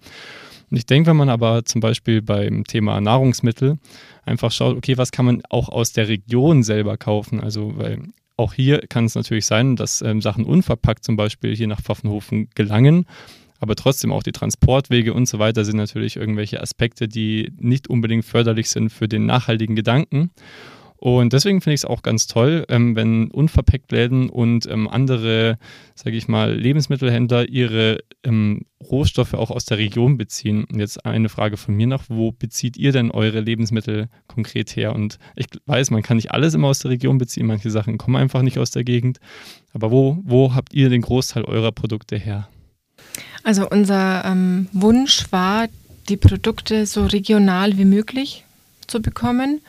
Und 0.71 0.77
ich 0.77 0.85
denke, 0.85 1.09
wenn 1.09 1.17
man 1.17 1.29
aber 1.29 1.65
zum 1.65 1.81
Beispiel 1.81 2.21
beim 2.21 2.63
Thema 2.65 2.99
Nahrungsmittel 2.99 3.79
einfach 4.25 4.51
schaut, 4.51 4.75
okay, 4.75 4.97
was 4.97 5.11
kann 5.11 5.25
man 5.25 5.41
auch 5.49 5.69
aus 5.69 5.93
der 5.93 6.07
Region 6.07 6.63
selber 6.63 6.97
kaufen? 6.97 7.39
Also, 7.39 7.77
weil 7.77 8.03
auch 8.37 8.53
hier 8.53 8.79
kann 8.87 9.05
es 9.05 9.15
natürlich 9.15 9.45
sein, 9.45 9.75
dass 9.75 10.01
ähm, 10.01 10.21
Sachen 10.21 10.45
unverpackt 10.45 11.03
zum 11.03 11.15
Beispiel 11.15 11.55
hier 11.55 11.67
nach 11.67 11.81
Pfaffenhofen 11.81 12.49
gelangen 12.55 13.05
aber 13.59 13.75
trotzdem 13.75 14.11
auch 14.11 14.23
die 14.23 14.31
Transportwege 14.31 15.13
und 15.13 15.27
so 15.27 15.39
weiter 15.39 15.65
sind 15.65 15.77
natürlich 15.77 16.15
irgendwelche 16.15 16.61
Aspekte, 16.61 17.07
die 17.07 17.51
nicht 17.57 17.89
unbedingt 17.89 18.25
förderlich 18.25 18.69
sind 18.69 18.89
für 18.89 19.07
den 19.07 19.25
nachhaltigen 19.25 19.75
Gedanken. 19.75 20.31
Und 21.01 21.31
deswegen 21.31 21.61
finde 21.61 21.75
ich 21.75 21.81
es 21.81 21.85
auch 21.85 22.03
ganz 22.03 22.27
toll, 22.27 22.65
ähm, 22.67 22.93
wenn 22.93 23.31
Unverpacktläden 23.31 24.29
und 24.29 24.67
ähm, 24.69 24.89
andere, 24.89 25.57
sage 25.95 26.17
ich 26.17 26.27
mal, 26.27 26.53
Lebensmittelhändler 26.53 27.47
ihre 27.47 27.99
ähm, 28.25 28.65
Rohstoffe 28.83 29.33
auch 29.33 29.49
aus 29.49 29.63
der 29.63 29.77
Region 29.77 30.17
beziehen. 30.17 30.65
Und 30.65 30.79
jetzt 30.79 31.05
eine 31.05 31.29
Frage 31.29 31.55
von 31.55 31.73
mir 31.73 31.87
noch, 31.87 32.03
wo 32.09 32.33
bezieht 32.33 32.75
ihr 32.75 32.91
denn 32.91 33.11
eure 33.11 33.39
Lebensmittel 33.39 34.09
konkret 34.27 34.75
her? 34.75 34.93
Und 34.93 35.19
ich 35.37 35.45
weiß, 35.65 35.89
man 35.91 36.03
kann 36.03 36.17
nicht 36.17 36.31
alles 36.31 36.53
immer 36.53 36.67
aus 36.67 36.79
der 36.79 36.91
Region 36.91 37.17
beziehen, 37.17 37.45
manche 37.45 37.71
Sachen 37.71 37.97
kommen 37.97 38.17
einfach 38.17 38.41
nicht 38.41 38.59
aus 38.59 38.71
der 38.71 38.83
Gegend. 38.83 39.19
Aber 39.71 39.91
wo, 39.91 40.17
wo 40.23 40.53
habt 40.53 40.73
ihr 40.73 40.89
den 40.89 41.01
Großteil 41.01 41.45
eurer 41.45 41.71
Produkte 41.71 42.17
her? 42.17 42.49
Also 43.43 43.69
unser 43.69 44.25
ähm, 44.25 44.67
Wunsch 44.71 45.25
war, 45.31 45.67
die 46.09 46.17
Produkte 46.17 46.85
so 46.85 47.05
regional 47.05 47.77
wie 47.77 47.85
möglich 47.85 48.45
zu 48.87 49.01
bekommen. 49.01 49.61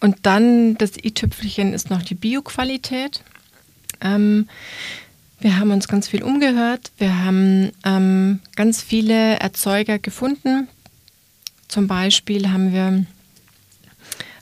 Und 0.00 0.16
dann 0.22 0.76
das 0.76 0.96
i-Tüpfelchen 0.96 1.72
ist 1.72 1.90
noch 1.90 2.02
die 2.02 2.14
Bioqualität. 2.14 3.22
Ähm, 4.00 4.48
wir 5.40 5.58
haben 5.58 5.70
uns 5.70 5.88
ganz 5.88 6.08
viel 6.08 6.22
umgehört. 6.22 6.92
Wir 6.98 7.24
haben 7.24 7.70
ähm, 7.84 8.40
ganz 8.56 8.82
viele 8.82 9.38
Erzeuger 9.38 9.98
gefunden. 9.98 10.68
Zum 11.68 11.86
Beispiel 11.86 12.50
haben 12.50 12.72
wir 12.72 13.06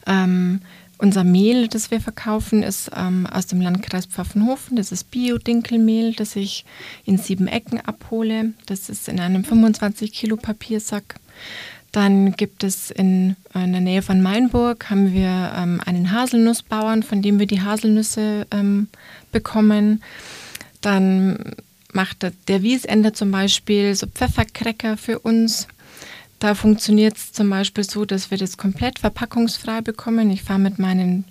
ähm, 0.07 0.61
unser 0.99 1.25
Mehl, 1.25 1.69
das 1.69 1.91
wir 1.91 2.01
verkaufen, 2.01 2.63
ist 2.63 2.91
ähm, 2.97 3.27
aus 3.27 3.47
dem 3.47 3.61
Landkreis 3.61 4.07
Pfaffenhofen. 4.07 4.77
Das 4.77 4.93
ist 4.93 5.11
Bio-Dinkelmehl, 5.11 6.15
das 6.15 6.37
ich 6.37 6.65
in 7.05 7.19
sieben 7.19 7.49
Ecken 7.49 7.81
abhole. 7.81 8.53
Das 8.67 8.89
ist 8.89 9.09
in 9.09 9.21
einem 9.21 9.45
25 9.45 10.13
Kilo 10.13 10.37
Papiersack. 10.37 11.17
Dann 11.93 12.33
gibt 12.33 12.65
es 12.65 12.91
in, 12.91 13.37
in 13.55 13.73
der 13.73 13.81
Nähe 13.81 14.03
von 14.03 14.21
Mainburg 14.21 14.91
haben 14.91 15.15
wir 15.15 15.53
ähm, 15.57 15.81
einen 15.85 16.13
Haselnussbauern, 16.13 17.03
von 17.03 17.23
dem 17.23 17.39
wir 17.39 17.47
die 17.47 17.63
Haselnüsse 17.63 18.47
ähm, 18.51 18.89
bekommen. 19.33 20.03
Dann 20.83 21.55
macht 21.93 22.23
der, 22.23 22.33
der 22.49 22.63
Wiesender 22.63 23.15
zum 23.15 23.31
Beispiel 23.31 23.95
so 23.95 24.07
Pfeffercracker 24.07 24.97
für 24.97 25.21
uns. 25.21 25.69
Da 26.39 26.55
funktioniert 26.55 27.17
es 27.17 27.33
zum 27.33 27.49
Beispiel 27.51 27.85
so, 27.85 28.05
dass 28.05 28.31
wir 28.31 28.39
das 28.39 28.57
komplett 28.57 28.99
verpackungsfrei 28.99 29.81
bekommen. 29.81 30.31
Ich 30.31 30.43
fahre 30.43 30.59
mit 30.59 30.79
meinen 30.79 31.25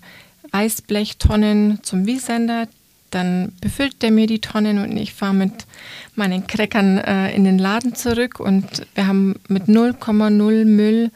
Weißblechtonnen 0.52 1.80
zum 1.84 2.06
Wiesender, 2.06 2.68
dann 3.12 3.54
befüllt 3.62 4.02
der 4.02 4.12
mir 4.12 4.28
die 4.28 4.40
Tonnen 4.40 4.80
und 4.80 4.98
ich 4.98 5.14
fahre 5.14 5.34
mit 5.34 5.66
meinen 6.16 6.48
Crackern 6.48 6.98
äh, 6.98 7.34
in 7.34 7.44
den 7.44 7.58
Laden 7.58 7.96
zurück 7.96 8.40
und 8.40 8.66
wir 8.94 9.08
haben 9.08 9.36
mit 9.48 9.64
0,0 9.66 10.66
Müll 10.66 11.12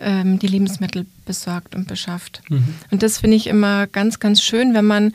ähm, 0.00 0.38
die 0.38 0.46
Lebensmittel 0.46 1.06
besorgt 1.24 1.74
und 1.74 1.86
beschafft. 1.86 2.42
Mhm. 2.48 2.74
Und 2.90 3.02
das 3.02 3.18
finde 3.18 3.36
ich 3.36 3.46
immer 3.46 3.86
ganz, 3.86 4.20
ganz 4.20 4.42
schön, 4.42 4.74
wenn 4.74 4.86
man 4.86 5.12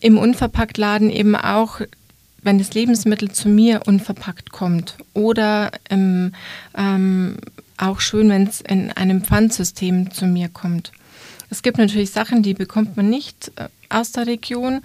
im 0.00 0.18
Unverpacktladen 0.18 1.10
eben 1.10 1.36
auch 1.36 1.80
wenn 2.42 2.58
das 2.58 2.74
Lebensmittel 2.74 3.30
zu 3.30 3.48
mir 3.48 3.82
unverpackt 3.86 4.50
kommt 4.52 4.96
oder 5.14 5.72
im, 5.88 6.32
ähm, 6.76 7.36
auch 7.76 8.00
schön, 8.00 8.28
wenn 8.28 8.46
es 8.46 8.60
in 8.60 8.90
einem 8.92 9.22
Pfandsystem 9.22 10.10
zu 10.10 10.26
mir 10.26 10.48
kommt. 10.48 10.92
Es 11.50 11.62
gibt 11.62 11.78
natürlich 11.78 12.10
Sachen, 12.10 12.42
die 12.42 12.54
bekommt 12.54 12.96
man 12.96 13.10
nicht 13.10 13.52
äh, 13.56 13.68
aus 13.88 14.12
der 14.12 14.26
Region. 14.26 14.82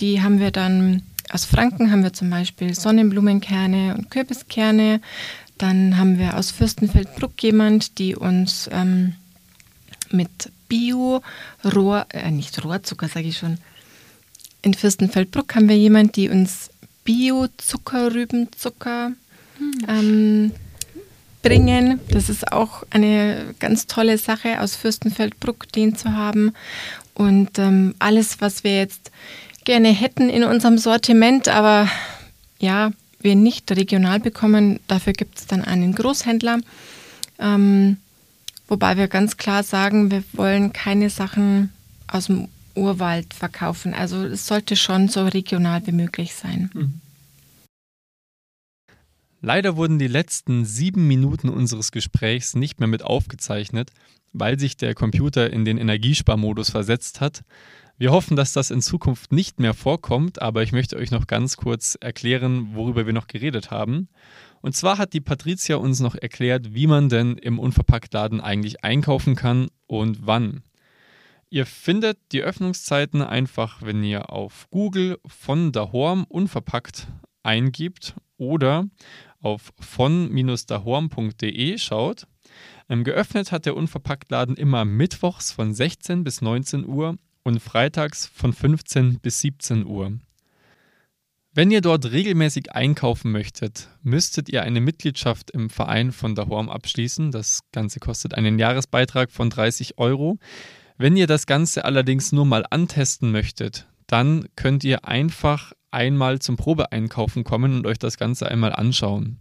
Die 0.00 0.22
haben 0.22 0.40
wir 0.40 0.50
dann 0.50 1.02
aus 1.30 1.44
Franken 1.44 1.90
haben 1.90 2.02
wir 2.02 2.12
zum 2.12 2.30
Beispiel 2.30 2.74
Sonnenblumenkerne 2.74 3.94
und 3.96 4.10
Kürbiskerne. 4.10 5.00
Dann 5.58 5.98
haben 5.98 6.18
wir 6.18 6.36
aus 6.36 6.50
Fürstenfeldbruck 6.50 7.42
jemand, 7.42 7.98
die 7.98 8.16
uns 8.16 8.68
ähm, 8.72 9.14
mit 10.10 10.50
Bio, 10.68 11.22
Rohr, 11.64 12.06
äh, 12.10 12.30
nicht 12.30 12.64
Rohrzucker, 12.64 13.08
sage 13.08 13.28
ich 13.28 13.38
schon. 13.38 13.58
In 14.62 14.74
Fürstenfeldbruck 14.74 15.54
haben 15.54 15.68
wir 15.68 15.76
jemand, 15.76 16.16
die 16.16 16.30
uns 16.30 16.70
Bio-Zuckerrübenzucker 17.08 19.12
hm. 19.56 19.72
ähm, 19.88 20.52
bringen. 21.42 22.00
Das 22.10 22.28
ist 22.28 22.52
auch 22.52 22.82
eine 22.90 23.54
ganz 23.60 23.86
tolle 23.86 24.18
Sache, 24.18 24.60
aus 24.60 24.76
Fürstenfeldbruck 24.76 25.72
den 25.72 25.96
zu 25.96 26.12
haben. 26.12 26.52
Und 27.14 27.58
ähm, 27.58 27.94
alles, 27.98 28.42
was 28.42 28.62
wir 28.62 28.76
jetzt 28.76 29.10
gerne 29.64 29.88
hätten 29.88 30.28
in 30.28 30.44
unserem 30.44 30.76
Sortiment, 30.76 31.48
aber 31.48 31.88
ja, 32.58 32.90
wir 33.20 33.36
nicht 33.36 33.72
regional 33.72 34.20
bekommen, 34.20 34.78
dafür 34.86 35.14
gibt 35.14 35.38
es 35.38 35.46
dann 35.46 35.64
einen 35.64 35.94
Großhändler. 35.94 36.58
Ähm, 37.38 37.96
wobei 38.68 38.98
wir 38.98 39.08
ganz 39.08 39.38
klar 39.38 39.62
sagen, 39.62 40.10
wir 40.10 40.24
wollen 40.34 40.74
keine 40.74 41.08
Sachen 41.08 41.72
aus 42.06 42.26
dem 42.26 42.48
Urwald 42.78 43.34
verkaufen. 43.34 43.94
Also 43.94 44.24
es 44.24 44.46
sollte 44.46 44.76
schon 44.76 45.08
so 45.08 45.26
regional 45.26 45.86
wie 45.86 45.92
möglich 45.92 46.34
sein. 46.34 46.70
Mhm. 46.72 47.00
Leider 49.40 49.76
wurden 49.76 49.98
die 49.98 50.08
letzten 50.08 50.64
sieben 50.64 51.06
Minuten 51.06 51.48
unseres 51.48 51.92
Gesprächs 51.92 52.54
nicht 52.54 52.80
mehr 52.80 52.88
mit 52.88 53.04
aufgezeichnet, 53.04 53.90
weil 54.32 54.58
sich 54.58 54.76
der 54.76 54.94
Computer 54.94 55.52
in 55.52 55.64
den 55.64 55.78
Energiesparmodus 55.78 56.70
versetzt 56.70 57.20
hat. 57.20 57.42
Wir 57.98 58.12
hoffen, 58.12 58.36
dass 58.36 58.52
das 58.52 58.70
in 58.70 58.80
Zukunft 58.80 59.32
nicht 59.32 59.58
mehr 59.58 59.74
vorkommt, 59.74 60.40
aber 60.40 60.62
ich 60.62 60.72
möchte 60.72 60.96
euch 60.96 61.10
noch 61.10 61.26
ganz 61.26 61.56
kurz 61.56 61.96
erklären, 62.00 62.74
worüber 62.74 63.06
wir 63.06 63.12
noch 63.12 63.26
geredet 63.26 63.70
haben. 63.70 64.08
Und 64.60 64.74
zwar 64.74 64.98
hat 64.98 65.12
die 65.12 65.20
Patricia 65.20 65.76
uns 65.76 66.00
noch 66.00 66.14
erklärt, 66.14 66.74
wie 66.74 66.86
man 66.86 67.08
denn 67.08 67.36
im 67.36 67.58
Unverpacktladen 67.58 68.40
eigentlich 68.40 68.84
einkaufen 68.84 69.36
kann 69.36 69.68
und 69.86 70.26
wann. 70.26 70.62
Ihr 71.50 71.64
findet 71.64 72.18
die 72.32 72.42
Öffnungszeiten 72.42 73.22
einfach, 73.22 73.80
wenn 73.80 74.04
ihr 74.04 74.30
auf 74.30 74.68
Google 74.70 75.18
von 75.26 75.72
Dahorm 75.72 76.24
unverpackt 76.28 77.08
eingibt 77.42 78.14
oder 78.36 78.86
auf 79.40 79.72
von-dahorm.de 79.80 81.78
schaut. 81.78 82.26
Ähm, 82.90 83.04
geöffnet 83.04 83.50
hat 83.50 83.64
der 83.66 83.76
Unverpacktladen 83.76 84.56
immer 84.56 84.84
mittwochs 84.84 85.52
von 85.52 85.72
16 85.72 86.22
bis 86.22 86.42
19 86.42 86.86
Uhr 86.86 87.16
und 87.44 87.60
freitags 87.60 88.26
von 88.26 88.52
15 88.52 89.20
bis 89.20 89.40
17 89.40 89.86
Uhr. 89.86 90.18
Wenn 91.54 91.70
ihr 91.70 91.80
dort 91.80 92.12
regelmäßig 92.12 92.72
einkaufen 92.72 93.32
möchtet, 93.32 93.88
müsstet 94.02 94.50
ihr 94.50 94.62
eine 94.62 94.82
Mitgliedschaft 94.82 95.50
im 95.50 95.70
Verein 95.70 96.12
von 96.12 96.34
Dahorm 96.34 96.68
abschließen. 96.68 97.30
Das 97.30 97.60
Ganze 97.72 98.00
kostet 98.00 98.34
einen 98.34 98.58
Jahresbeitrag 98.58 99.32
von 99.32 99.48
30 99.48 99.98
Euro. 99.98 100.38
Wenn 101.00 101.16
ihr 101.16 101.28
das 101.28 101.46
Ganze 101.46 101.84
allerdings 101.84 102.32
nur 102.32 102.44
mal 102.44 102.66
antesten 102.68 103.30
möchtet, 103.30 103.86
dann 104.08 104.48
könnt 104.56 104.82
ihr 104.82 105.04
einfach 105.04 105.72
einmal 105.92 106.40
zum 106.40 106.56
Probeeinkaufen 106.56 107.44
kommen 107.44 107.76
und 107.76 107.86
euch 107.86 108.00
das 108.00 108.16
Ganze 108.16 108.50
einmal 108.50 108.72
anschauen. 108.72 109.38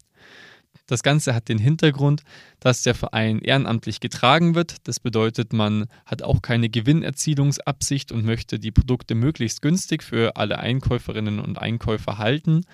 Das 0.85 1.01
Ganze 1.01 1.33
hat 1.33 1.49
den 1.49 1.57
Hintergrund, 1.57 2.21
dass 2.59 2.83
der 2.83 2.93
Verein 2.93 3.39
ehrenamtlich 3.39 3.99
getragen 3.99 4.53
wird. 4.53 4.75
Das 4.83 4.99
bedeutet, 4.99 5.51
man 5.51 5.87
hat 6.05 6.21
auch 6.21 6.43
keine 6.43 6.69
Gewinnerzielungsabsicht 6.69 8.11
und 8.11 8.23
möchte 8.23 8.59
die 8.59 8.71
Produkte 8.71 9.15
möglichst 9.15 9.63
günstig 9.63 10.03
für 10.03 10.35
alle 10.35 10.59
Einkäuferinnen 10.59 11.39
und 11.39 11.57
Einkäufer 11.57 12.19
halten, 12.19 12.65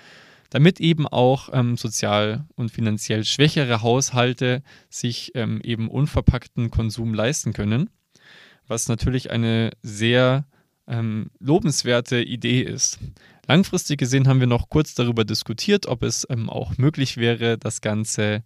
damit 0.49 0.81
eben 0.81 1.07
auch 1.07 1.47
ähm, 1.53 1.77
sozial 1.77 2.47
und 2.55 2.69
finanziell 2.69 3.23
schwächere 3.23 3.81
Haushalte 3.81 4.61
sich 4.89 5.31
ähm, 5.35 5.61
eben 5.63 5.87
unverpackten 5.87 6.69
Konsum 6.69 7.13
leisten 7.13 7.53
können. 7.53 7.89
Was 8.67 8.87
natürlich 8.87 9.31
eine 9.31 9.71
sehr 9.81 10.45
ähm, 10.87 11.31
lobenswerte 11.39 12.21
Idee 12.21 12.61
ist. 12.61 12.99
Langfristig 13.47 13.99
gesehen 13.99 14.27
haben 14.27 14.39
wir 14.39 14.47
noch 14.47 14.69
kurz 14.69 14.95
darüber 14.95 15.25
diskutiert, 15.25 15.85
ob 15.87 16.03
es 16.03 16.25
ähm, 16.29 16.49
auch 16.49 16.77
möglich 16.77 17.17
wäre, 17.17 17.57
das 17.57 17.81
Ganze 17.81 18.43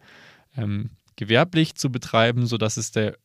ähm, 0.55 0.91
gewerblich 1.15 1.75
zu 1.75 1.91
betreiben, 1.91 2.45
sodass 2.45 2.77
es 2.77 2.91
der 2.91 3.17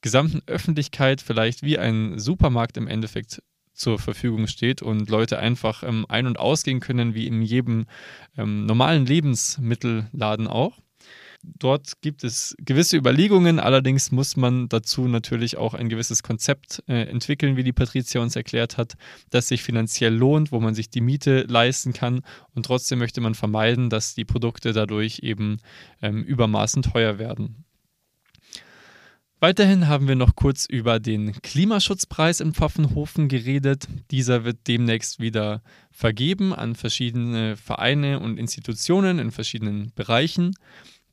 gesamten 0.00 0.40
Öffentlichkeit 0.46 1.20
vielleicht 1.20 1.62
wie 1.62 1.78
ein 1.78 2.18
Supermarkt 2.18 2.76
im 2.76 2.88
Endeffekt 2.88 3.42
zur 3.74 3.98
Verfügung 3.98 4.46
steht 4.46 4.82
und 4.82 5.08
Leute 5.08 5.38
einfach 5.38 5.82
ähm, 5.82 6.04
ein- 6.08 6.26
und 6.26 6.38
ausgehen 6.38 6.80
können, 6.80 7.14
wie 7.14 7.26
in 7.26 7.42
jedem 7.42 7.86
ähm, 8.36 8.66
normalen 8.66 9.06
Lebensmittelladen 9.06 10.46
auch. 10.46 10.78
Dort 11.42 12.02
gibt 12.02 12.22
es 12.22 12.54
gewisse 12.58 12.98
Überlegungen, 12.98 13.60
allerdings 13.60 14.12
muss 14.12 14.36
man 14.36 14.68
dazu 14.68 15.08
natürlich 15.08 15.56
auch 15.56 15.72
ein 15.72 15.88
gewisses 15.88 16.22
Konzept 16.22 16.82
äh, 16.86 17.08
entwickeln, 17.08 17.56
wie 17.56 17.64
die 17.64 17.72
Patricia 17.72 18.20
uns 18.20 18.36
erklärt 18.36 18.76
hat, 18.76 18.94
das 19.30 19.48
sich 19.48 19.62
finanziell 19.62 20.14
lohnt, 20.14 20.52
wo 20.52 20.60
man 20.60 20.74
sich 20.74 20.90
die 20.90 21.00
Miete 21.00 21.42
leisten 21.42 21.94
kann 21.94 22.22
und 22.54 22.66
trotzdem 22.66 22.98
möchte 22.98 23.22
man 23.22 23.34
vermeiden, 23.34 23.88
dass 23.88 24.14
die 24.14 24.26
Produkte 24.26 24.72
dadurch 24.72 25.20
eben 25.22 25.58
ähm, 26.02 26.22
übermaßen 26.24 26.82
teuer 26.82 27.18
werden. 27.18 27.64
Weiterhin 29.42 29.88
haben 29.88 30.06
wir 30.06 30.16
noch 30.16 30.36
kurz 30.36 30.66
über 30.66 31.00
den 31.00 31.32
Klimaschutzpreis 31.40 32.40
in 32.40 32.52
Pfaffenhofen 32.52 33.28
geredet. 33.28 33.88
Dieser 34.10 34.44
wird 34.44 34.66
demnächst 34.66 35.18
wieder 35.18 35.62
vergeben 35.90 36.52
an 36.52 36.74
verschiedene 36.74 37.56
Vereine 37.56 38.20
und 38.20 38.38
Institutionen 38.38 39.18
in 39.18 39.30
verschiedenen 39.30 39.92
Bereichen. 39.94 40.52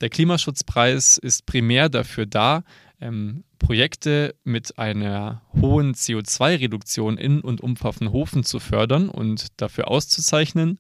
Der 0.02 0.10
Klimaschutzpreis 0.10 1.18
ist 1.18 1.46
primär 1.46 1.90
dafür 1.90 2.26
da, 2.26 2.64
ähm, 3.00 3.44
Projekte 3.60 4.36
mit 4.44 4.78
einer 4.78 5.42
hohen 5.60 5.94
CO2-Reduktion 5.94 7.18
in 7.18 7.42
und 7.42 7.62
um 7.62 7.76
Pfaffenhofen 7.76 8.44
zu 8.44 8.60
fördern 8.60 9.10
und 9.10 9.48
dafür 9.58 9.90
auszuzeichnen. 9.90 10.80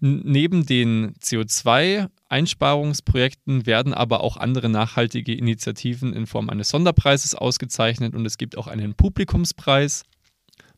Neben 0.00 0.66
den 0.66 1.14
CO2-Einsparungsprojekten 1.20 3.66
werden 3.66 3.94
aber 3.94 4.22
auch 4.22 4.36
andere 4.36 4.68
nachhaltige 4.68 5.32
Initiativen 5.32 6.12
in 6.12 6.26
Form 6.26 6.50
eines 6.50 6.70
Sonderpreises 6.70 7.36
ausgezeichnet 7.36 8.14
und 8.14 8.26
es 8.26 8.36
gibt 8.36 8.58
auch 8.58 8.66
einen 8.66 8.94
Publikumspreis. 8.94 10.02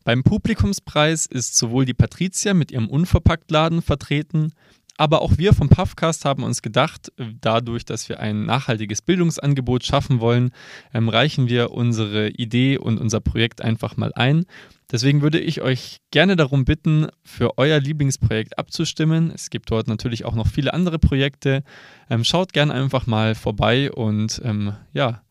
Beim 0.05 0.23
Publikumspreis 0.25 1.25
ist 1.25 1.57
sowohl 1.57 1.87
die 1.87 1.95
Patricia 1.95 2.53
mit 2.53 2.71
ihrem 2.71 2.91
Unverpacktladen 2.91 3.81
vertreten, 3.81 4.53
aber 4.97 5.23
auch 5.23 5.39
wir 5.39 5.53
vom 5.53 5.69
Puffcast 5.69 6.25
haben 6.25 6.45
uns 6.45 6.63
gedacht, 6.63 7.13
dadurch, 7.41 7.85
dass 7.85 8.09
wir 8.09 8.21
ein 8.21 8.45
nachhaltiges 8.45 9.03
Bildungsangebot 9.03 9.85
schaffen 9.85 10.21
wollen, 10.21 10.53
ähm, 10.93 11.09
reichen 11.09 11.49
wir 11.49 11.73
unsere 11.73 12.29
Idee 12.29 12.79
und 12.79 13.01
unser 13.01 13.21
Projekt 13.21 13.61
einfach 13.61 13.97
mal 13.97 14.13
ein. 14.15 14.47
Deswegen 14.93 15.23
würde 15.23 15.41
ich 15.41 15.63
euch 15.63 15.99
gerne 16.11 16.37
darum 16.37 16.65
bitten, 16.65 17.09
für 17.25 17.59
euer 17.59 17.81
Lieblingsprojekt 17.81 18.59
abzustimmen. 18.59 19.33
Es 19.35 19.51
gibt 19.51 19.71
dort 19.71 19.89
natürlich 19.89 20.25
auch 20.25 20.35
noch 20.35 20.47
viele 20.47 20.73
andere 20.73 20.99
Projekte. 20.99 21.65
Ähm, 22.09 22.23
schaut 22.23 22.53
gerne 22.53 22.75
einfach 22.75 23.07
mal 23.07 23.35
vorbei 23.35 23.91
und 23.91 24.41
ähm, 24.45 24.75
ja, 24.93 25.23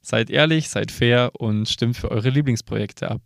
seid 0.00 0.30
ehrlich, 0.30 0.70
seid 0.70 0.90
fair 0.90 1.32
und 1.38 1.68
stimmt 1.68 1.96
für 1.96 2.10
eure 2.10 2.30
Lieblingsprojekte 2.30 3.10
ab. 3.10 3.20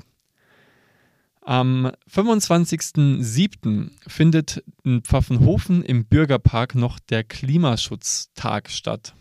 Am 1.46 1.92
25.07. 2.10 3.90
findet 4.06 4.64
in 4.82 5.02
Pfaffenhofen 5.02 5.82
im 5.82 6.06
Bürgerpark 6.06 6.74
noch 6.74 6.98
der 6.98 7.22
Klimaschutztag 7.22 8.70
statt. 8.70 9.14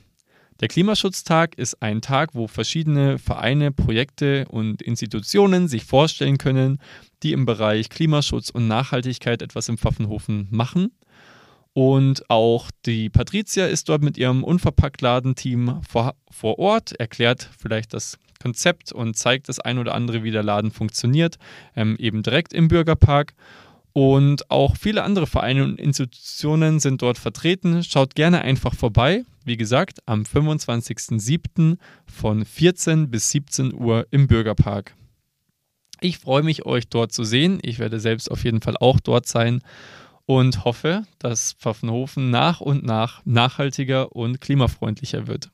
Der 0.62 0.70
Klimaschutztag 0.70 1.58
ist 1.58 1.82
ein 1.82 2.02
Tag, 2.02 2.34
wo 2.34 2.48
verschiedene 2.48 3.18
Vereine, 3.20 3.74
Projekte 3.74 4.46
und 4.50 4.82
Institutionen 4.82 5.68
sich 5.68 5.84
vorstellen 5.84 6.38
können, 6.38 6.80
die 7.24 7.34
im 7.34 7.46
Bereich 7.46 7.90
Klimaschutz 7.90 8.50
und 8.50 8.70
Nachhaltigkeit 8.70 9.42
etwas 9.42 9.68
im 9.68 9.78
Pfaffenhofen 9.78 10.48
machen. 10.50 10.94
Und 11.74 12.30
auch 12.30 12.72
die 12.86 13.10
Patricia 13.10 13.66
ist 13.66 13.90
dort 13.90 14.02
mit 14.02 14.18
ihrem 14.18 14.46
Unverpacktladenteam 14.46 15.82
vor, 15.86 16.16
vor 16.32 16.58
Ort, 16.58 16.94
erklärt 16.94 17.50
vielleicht 17.60 17.94
das 17.94 18.18
Konzept 18.44 18.92
und 18.92 19.16
zeigt 19.16 19.48
das 19.48 19.60
ein 19.60 19.78
oder 19.80 19.96
andere, 19.96 20.24
wie 20.24 20.32
der 20.32 20.44
Laden 20.44 20.70
funktioniert, 20.70 21.38
ähm, 21.78 21.96
eben 21.98 22.24
direkt 22.24 22.54
im 22.54 22.68
Bürgerpark. 22.68 23.34
Und 23.94 24.52
auch 24.52 24.76
viele 24.76 25.04
andere 25.04 25.28
Vereine 25.28 25.64
und 25.64 25.80
Institutionen 25.80 26.80
sind 26.80 27.02
dort 27.02 27.18
vertreten. 27.18 27.84
Schaut 27.84 28.16
gerne 28.16 28.42
einfach 28.42 28.74
vorbei. 28.74 29.24
Wie 29.46 29.56
gesagt, 29.56 30.00
am 30.06 30.24
25.07. 30.24 31.78
von 32.06 32.44
14 32.44 33.10
bis 33.10 33.30
17 33.30 33.74
Uhr 33.74 34.08
im 34.12 34.28
Bürgerpark. 34.28 34.94
Ich 36.02 36.18
freue 36.18 36.44
mich, 36.44 36.66
euch 36.66 36.90
dort 36.90 37.14
zu 37.14 37.24
sehen. 37.24 37.60
Ich 37.62 37.80
werde 37.80 38.00
selbst 38.00 38.30
auf 38.30 38.44
jeden 38.44 38.62
Fall 38.62 38.76
auch 38.78 39.00
dort 39.00 39.26
sein 39.26 39.62
und 40.26 40.66
hoffe, 40.66 41.04
dass 41.20 41.54
Pfaffenhofen 41.54 42.30
nach 42.30 42.60
und 42.60 42.84
nach 42.84 43.22
nachhaltiger 43.26 44.14
und 44.14 44.42
klimafreundlicher 44.42 45.28
wird. 45.28 45.50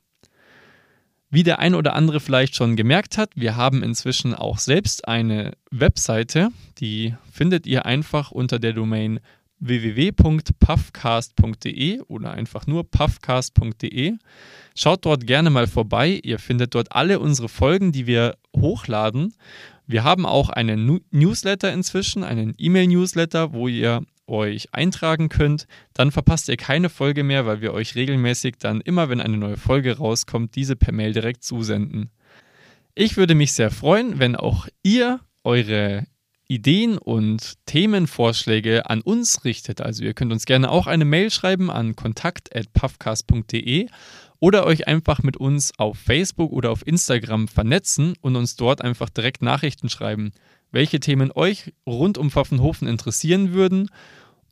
Wie 1.32 1.44
der 1.44 1.60
ein 1.60 1.76
oder 1.76 1.94
andere 1.94 2.18
vielleicht 2.18 2.56
schon 2.56 2.74
gemerkt 2.74 3.16
hat, 3.16 3.30
wir 3.36 3.54
haben 3.54 3.84
inzwischen 3.84 4.34
auch 4.34 4.58
selbst 4.58 5.06
eine 5.06 5.52
Webseite, 5.70 6.48
die 6.78 7.14
findet 7.30 7.68
ihr 7.68 7.86
einfach 7.86 8.32
unter 8.32 8.58
der 8.58 8.72
Domain 8.72 9.20
www.puffcast.de 9.60 12.00
oder 12.08 12.32
einfach 12.32 12.66
nur 12.66 12.90
puffcast.de. 12.90 14.14
Schaut 14.74 15.04
dort 15.04 15.24
gerne 15.26 15.50
mal 15.50 15.66
vorbei. 15.68 16.18
Ihr 16.22 16.38
findet 16.40 16.74
dort 16.74 16.90
alle 16.92 17.20
unsere 17.20 17.48
Folgen, 17.48 17.92
die 17.92 18.08
wir 18.08 18.36
hochladen. 18.56 19.34
Wir 19.86 20.02
haben 20.02 20.26
auch 20.26 20.50
einen 20.50 21.00
Newsletter 21.10 21.72
inzwischen, 21.72 22.24
einen 22.24 22.54
E-Mail-Newsletter, 22.58 23.52
wo 23.52 23.68
ihr 23.68 24.02
euch 24.30 24.72
eintragen 24.72 25.28
könnt, 25.28 25.66
dann 25.92 26.10
verpasst 26.10 26.48
ihr 26.48 26.56
keine 26.56 26.88
Folge 26.88 27.24
mehr, 27.24 27.46
weil 27.46 27.60
wir 27.60 27.74
euch 27.74 27.94
regelmäßig 27.94 28.56
dann 28.58 28.80
immer, 28.80 29.08
wenn 29.08 29.20
eine 29.20 29.36
neue 29.36 29.56
Folge 29.56 29.98
rauskommt, 29.98 30.54
diese 30.56 30.76
per 30.76 30.92
Mail 30.92 31.12
direkt 31.12 31.44
zusenden. 31.44 32.10
Ich 32.94 33.16
würde 33.16 33.34
mich 33.34 33.52
sehr 33.52 33.70
freuen, 33.70 34.18
wenn 34.18 34.36
auch 34.36 34.68
ihr 34.82 35.20
eure 35.44 36.06
Ideen 36.50 36.98
und 36.98 37.54
Themenvorschläge 37.66 38.90
an 38.90 39.02
uns 39.02 39.44
richtet. 39.44 39.80
Also 39.80 40.02
ihr 40.02 40.14
könnt 40.14 40.32
uns 40.32 40.46
gerne 40.46 40.68
auch 40.68 40.88
eine 40.88 41.04
Mail 41.04 41.30
schreiben 41.30 41.70
an 41.70 41.94
kontakt.puffcast.de 41.94 43.86
oder 44.40 44.66
euch 44.66 44.88
einfach 44.88 45.22
mit 45.22 45.36
uns 45.36 45.72
auf 45.78 45.96
Facebook 45.96 46.50
oder 46.50 46.72
auf 46.72 46.84
Instagram 46.84 47.46
vernetzen 47.46 48.14
und 48.20 48.34
uns 48.34 48.56
dort 48.56 48.82
einfach 48.82 49.10
direkt 49.10 49.42
Nachrichten 49.42 49.88
schreiben, 49.88 50.32
welche 50.72 50.98
Themen 50.98 51.30
euch 51.32 51.72
rund 51.86 52.18
um 52.18 52.32
Pfaffenhofen 52.32 52.88
interessieren 52.88 53.52
würden 53.52 53.88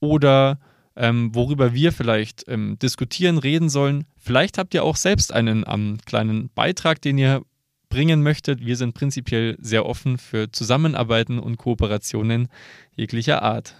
oder 0.01 0.59
ähm, 0.97 1.35
worüber 1.35 1.73
wir 1.75 1.93
vielleicht 1.93 2.45
ähm, 2.49 2.79
diskutieren, 2.81 3.39
reden 3.39 3.69
sollen. 3.69 4.05
Vielleicht 4.17 4.59
habt 4.59 4.75
ihr 4.75 4.85
auch 4.85 4.97
selbst 4.97 5.33
einen 5.33 5.65
ähm, 5.69 5.99
kleinen 6.05 6.51
Beitrag, 6.55 7.01
den 7.01 7.19
ihr 7.19 7.43
bringen 7.89 8.23
möchtet. 8.23 8.65
Wir 8.65 8.77
sind 8.77 8.95
prinzipiell 8.95 9.57
sehr 9.61 9.87
offen 9.87 10.19
für 10.19 10.51
Zusammenarbeiten 10.51 11.39
und 11.39 11.57
Kooperationen 11.57 12.49
jeglicher 12.95 13.43
Art. 13.43 13.75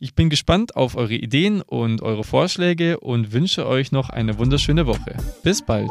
Ich 0.00 0.14
bin 0.14 0.30
gespannt 0.30 0.76
auf 0.76 0.96
eure 0.96 1.14
Ideen 1.14 1.60
und 1.62 2.02
eure 2.02 2.22
Vorschläge 2.22 3.00
und 3.00 3.32
wünsche 3.32 3.66
euch 3.66 3.90
noch 3.90 4.10
eine 4.10 4.38
wunderschöne 4.38 4.86
Woche. 4.86 5.16
Bis 5.42 5.62
bald. 5.62 5.90